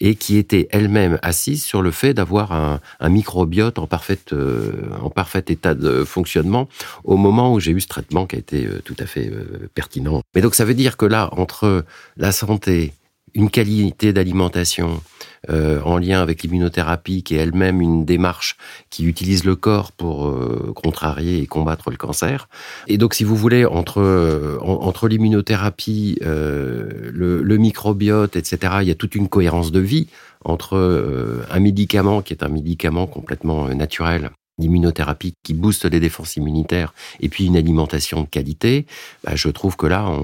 et 0.00 0.14
qui 0.14 0.36
était 0.36 0.68
elle-même 0.70 1.18
assise 1.22 1.64
sur 1.64 1.82
le 1.82 1.90
fait 1.90 2.14
d'avoir 2.14 2.52
un, 2.52 2.80
microbiote 3.08 3.78
en 3.78 3.86
parfaite 3.86 4.32
euh, 4.32 4.72
en 5.00 5.10
parfait 5.10 5.44
état 5.48 5.74
de 5.74 6.04
fonctionnement 6.04 6.68
au 7.04 7.16
moment 7.16 7.52
où 7.52 7.60
j'ai 7.60 7.72
eu 7.72 7.80
ce 7.80 7.88
traitement 7.88 8.26
qui 8.26 8.36
a 8.36 8.38
été 8.38 8.68
tout 8.84 8.96
à 8.98 9.06
fait 9.06 9.30
pertinent. 9.74 10.22
Mais 10.34 10.40
donc 10.40 10.54
ça 10.54 10.64
veut 10.64 10.74
dire 10.74 10.96
que 10.96 11.06
là, 11.06 11.30
entre 11.32 11.84
la 12.16 12.32
santé, 12.32 12.92
une 13.34 13.50
qualité 13.50 14.12
d'alimentation, 14.12 15.02
euh, 15.50 15.80
en 15.82 15.98
lien 15.98 16.22
avec 16.22 16.42
l'immunothérapie, 16.42 17.22
qui 17.22 17.34
est 17.34 17.38
elle-même 17.38 17.80
une 17.80 18.04
démarche 18.04 18.56
qui 18.90 19.04
utilise 19.04 19.44
le 19.44 19.56
corps 19.56 19.90
pour 19.90 20.28
euh, 20.28 20.72
contrarier 20.74 21.42
et 21.42 21.46
combattre 21.46 21.90
le 21.90 21.96
cancer. 21.96 22.48
Et 22.86 22.96
donc, 22.96 23.14
si 23.14 23.24
vous 23.24 23.34
voulez, 23.34 23.64
entre, 23.64 24.00
euh, 24.00 24.58
entre 24.60 25.08
l'immunothérapie, 25.08 26.18
le, 26.22 27.42
le, 27.42 27.56
microbiote, 27.56 28.36
etc., 28.36 28.74
il 28.82 28.88
y 28.88 28.90
a 28.90 28.94
toute 28.94 29.14
une 29.14 29.28
cohérence 29.28 29.72
de 29.72 29.80
vie 29.80 30.08
entre 30.44 31.44
un 31.50 31.60
médicament 31.60 32.22
qui 32.22 32.32
est 32.32 32.42
un 32.42 32.48
médicament 32.48 33.06
complètement 33.06 33.68
naturel 33.68 34.30
d'immunothérapie 34.58 35.34
qui 35.42 35.54
booste 35.54 35.86
les 35.86 36.00
défenses 36.00 36.36
immunitaires 36.36 36.94
et 37.20 37.28
puis 37.28 37.46
une 37.46 37.56
alimentation 37.56 38.22
de 38.22 38.26
qualité, 38.26 38.86
bah, 39.24 39.32
je 39.34 39.48
trouve 39.48 39.76
que 39.76 39.86
là, 39.86 40.14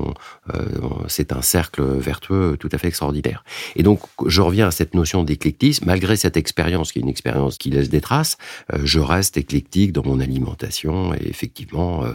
euh, 0.54 0.60
c'est 1.08 1.32
un 1.32 1.42
cercle 1.42 1.82
vertueux 1.82 2.56
tout 2.58 2.68
à 2.72 2.78
fait 2.78 2.88
extraordinaire. 2.88 3.42
Et 3.76 3.82
donc, 3.82 4.00
je 4.26 4.40
reviens 4.42 4.68
à 4.68 4.70
cette 4.70 4.94
notion 4.94 5.24
d'éclectisme. 5.24 5.86
Malgré 5.86 6.16
cette 6.16 6.36
expérience, 6.36 6.92
qui 6.92 6.98
est 6.98 7.02
une 7.02 7.08
expérience 7.08 7.56
qui 7.56 7.70
laisse 7.70 7.88
des 7.88 8.00
traces, 8.00 8.36
euh, 8.72 8.78
je 8.84 9.00
reste 9.00 9.36
éclectique 9.36 9.92
dans 9.92 10.04
mon 10.04 10.20
alimentation 10.20 11.14
et 11.14 11.26
effectivement, 11.26 12.04
euh, 12.04 12.12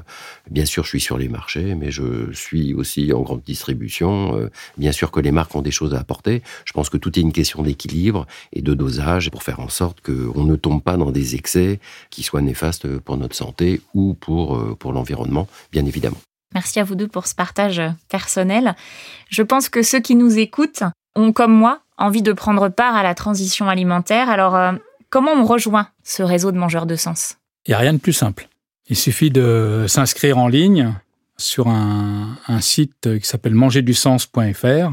bien 0.49 0.65
sûr, 0.65 0.84
je 0.84 0.89
suis 0.89 1.02
sur 1.02 1.17
les 1.17 1.30
marchés, 1.30 1.76
mais 1.76 1.91
je 1.91 2.32
suis 2.32 2.73
aussi 2.73 3.12
en 3.12 3.21
grande 3.21 3.41
distribution. 3.43 4.49
bien 4.78 4.91
sûr 4.91 5.12
que 5.12 5.19
les 5.19 5.32
marques 5.32 5.56
ont 5.56 5.62
des 5.62 5.71
choses 5.71 5.93
à 5.93 5.99
apporter. 5.99 6.43
Je 6.65 6.73
pense 6.73 6.89
que 6.89 6.97
tout 6.97 7.17
est 7.17 7.21
une 7.21 7.34
question 7.34 7.63
d'équilibre 7.63 8.26
et 8.52 8.62
de 8.62 8.73
dosage 8.73 9.32
pour 9.32 9.43
faire 9.43 9.60
en 9.60 9.69
sorte 9.69 10.02
qu'on 10.02 10.43
ne 10.43 10.56
tombe 10.56 10.82
pas 10.82 10.97
dans 10.97 11.12
des 11.12 11.36
excès 11.36 11.80
qui 12.13 12.21
soit 12.21 12.41
néfaste 12.41 12.99
pour 12.99 13.17
notre 13.17 13.36
santé 13.36 13.82
ou 13.95 14.13
pour, 14.13 14.56
euh, 14.56 14.76
pour 14.78 14.93
l'environnement, 14.93 15.47
bien 15.71 15.86
évidemment. 15.86 16.17
Merci 16.54 16.80
à 16.80 16.84
vous 16.84 16.93
deux 16.93 17.08
pour 17.08 17.26
ce 17.26 17.34
partage 17.34 17.82
personnel. 18.08 18.76
Je 19.30 19.41
pense 19.41 19.67
que 19.67 19.82
ceux 19.82 19.99
qui 19.99 20.13
nous 20.13 20.38
écoutent 20.38 20.84
ont, 21.15 21.34
comme 21.34 21.54
moi, 21.54 21.80
envie 21.97 22.21
de 22.21 22.32
prendre 22.32 22.69
part 22.69 22.95
à 22.95 23.02
la 23.02 23.15
transition 23.15 23.67
alimentaire. 23.67 24.30
Alors, 24.30 24.56
euh, 24.56 24.73
comment 25.10 25.32
on 25.32 25.43
rejoint 25.43 25.88
ce 26.04 26.21
réseau 26.21 26.52
de 26.52 26.58
mangeurs 26.58 26.86
de 26.86 26.95
sens? 26.95 27.38
Il 27.65 27.71
n'y 27.71 27.76
a 27.76 27.80
rien 27.80 27.93
de 27.93 27.97
plus 27.97 28.13
simple. 28.13 28.47
Il 28.88 28.95
suffit 28.95 29.32
de 29.32 29.86
s'inscrire 29.88 30.38
en 30.38 30.47
ligne 30.47 30.93
sur 31.38 31.67
un, 31.67 32.38
un 32.47 32.62
site 32.62 33.17
qui 33.19 33.28
s'appelle 33.28 33.56
mangersdusens.fr 33.56 34.91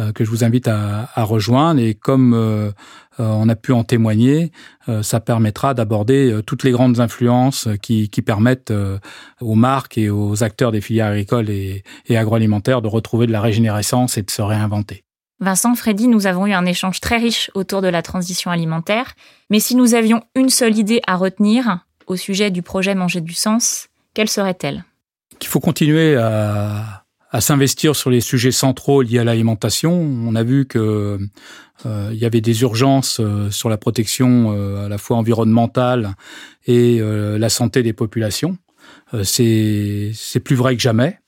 euh, 0.00 0.10
que 0.10 0.24
je 0.24 0.30
vous 0.30 0.42
invite 0.42 0.66
à, 0.66 1.08
à 1.14 1.22
rejoindre. 1.22 1.80
Et 1.80 1.94
comme 1.94 2.34
euh, 2.34 2.72
on 3.18 3.48
a 3.48 3.54
pu 3.54 3.72
en 3.72 3.84
témoigner, 3.84 4.52
ça 5.02 5.20
permettra 5.20 5.74
d'aborder 5.74 6.40
toutes 6.46 6.64
les 6.64 6.70
grandes 6.70 7.00
influences 7.00 7.68
qui, 7.82 8.08
qui 8.08 8.22
permettent 8.22 8.72
aux 9.40 9.54
marques 9.54 9.98
et 9.98 10.10
aux 10.10 10.42
acteurs 10.42 10.72
des 10.72 10.80
filières 10.80 11.08
agricoles 11.08 11.50
et, 11.50 11.84
et 12.06 12.16
agroalimentaires 12.16 12.82
de 12.82 12.88
retrouver 12.88 13.26
de 13.26 13.32
la 13.32 13.40
régénérescence 13.40 14.18
et 14.18 14.22
de 14.22 14.30
se 14.30 14.42
réinventer. 14.42 15.04
Vincent, 15.40 15.74
Freddy, 15.74 16.08
nous 16.08 16.26
avons 16.26 16.46
eu 16.46 16.52
un 16.52 16.64
échange 16.64 17.00
très 17.00 17.18
riche 17.18 17.50
autour 17.54 17.82
de 17.82 17.88
la 17.88 18.02
transition 18.02 18.50
alimentaire. 18.50 19.14
Mais 19.50 19.60
si 19.60 19.74
nous 19.74 19.94
avions 19.94 20.22
une 20.34 20.48
seule 20.48 20.78
idée 20.78 21.02
à 21.06 21.16
retenir 21.16 21.80
au 22.06 22.16
sujet 22.16 22.50
du 22.50 22.62
projet 22.62 22.94
Manger 22.94 23.20
du 23.20 23.34
Sens, 23.34 23.88
quelle 24.14 24.28
serait-elle? 24.28 24.84
Qu'il 25.38 25.48
faut 25.48 25.60
continuer 25.60 26.16
à 26.16 27.03
à 27.34 27.40
s'investir 27.40 27.96
sur 27.96 28.10
les 28.10 28.20
sujets 28.20 28.52
centraux 28.52 29.02
liés 29.02 29.18
à 29.18 29.24
l'alimentation. 29.24 29.92
On 29.92 30.36
a 30.36 30.44
vu 30.44 30.66
que 30.66 31.18
euh, 31.84 32.10
y 32.12 32.24
avait 32.24 32.40
des 32.40 32.62
urgences 32.62 33.18
euh, 33.18 33.50
sur 33.50 33.68
la 33.68 33.76
protection 33.76 34.52
euh, 34.52 34.86
à 34.86 34.88
la 34.88 34.98
fois 34.98 35.16
environnementale 35.16 36.14
et 36.68 37.00
la 37.00 37.48
santé 37.48 37.82
des 37.82 37.92
populations. 37.92 38.56
c'est 39.24 40.40
plus 40.44 40.54
vrai 40.54 40.76
que 40.76 40.82
jamais. 40.82 41.18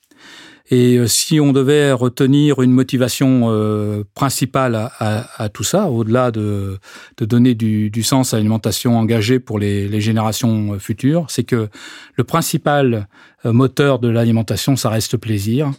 Et 0.69 0.97
euh, 0.97 1.07
si 1.07 1.39
on 1.39 1.53
devait 1.53 1.91
retenir 1.93 2.61
une 2.61 2.71
motivation 2.71 3.43
euh, 3.45 4.03
principale 4.15 4.75
à, 4.75 4.91
à, 4.99 5.43
à, 5.43 5.49
tout 5.49 5.63
ça, 5.63 5.89
au-delà 5.89 6.31
de, 6.31 6.77
de 7.17 7.25
donner 7.25 7.55
du, 7.55 7.89
du, 7.89 8.03
sens 8.03 8.33
à 8.33 8.37
l'alimentation 8.37 8.97
engagée 8.97 9.39
pour 9.39 9.59
les, 9.59 9.87
les 9.87 10.01
générations 10.01 10.73
euh, 10.73 10.79
futures, 10.79 11.25
c'est 11.29 11.43
que 11.43 11.69
le 12.15 12.23
principal 12.23 13.07
moteur 13.45 13.99
de 13.99 14.09
l'alimentation, 14.09 14.75
ça 14.75 14.89
reste 14.89 15.15
plaisir 15.15 15.71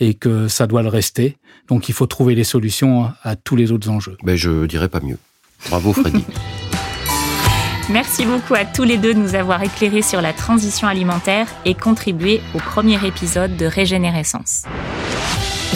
et 0.00 0.14
que 0.14 0.48
ça 0.48 0.66
doit 0.66 0.82
le 0.82 0.88
rester. 0.88 1.36
Donc 1.68 1.88
il 1.88 1.94
faut 1.94 2.06
trouver 2.06 2.34
les 2.34 2.42
solutions 2.44 3.10
à 3.22 3.36
tous 3.36 3.54
les 3.54 3.70
autres 3.70 3.88
enjeux. 3.90 4.16
Mais 4.24 4.36
je 4.36 4.66
dirais 4.66 4.88
pas 4.88 5.00
mieux. 5.00 5.18
Bravo 5.68 5.92
Freddy. 5.92 6.24
Merci 7.90 8.26
beaucoup 8.26 8.54
à 8.54 8.64
tous 8.64 8.84
les 8.84 8.96
deux 8.96 9.12
de 9.12 9.18
nous 9.18 9.34
avoir 9.34 9.60
éclairés 9.62 10.02
sur 10.02 10.20
la 10.20 10.32
transition 10.32 10.86
alimentaire 10.86 11.48
et 11.64 11.74
contribué 11.74 12.40
au 12.54 12.58
premier 12.58 13.04
épisode 13.04 13.56
de 13.56 13.66
Régénérescence. 13.66 14.62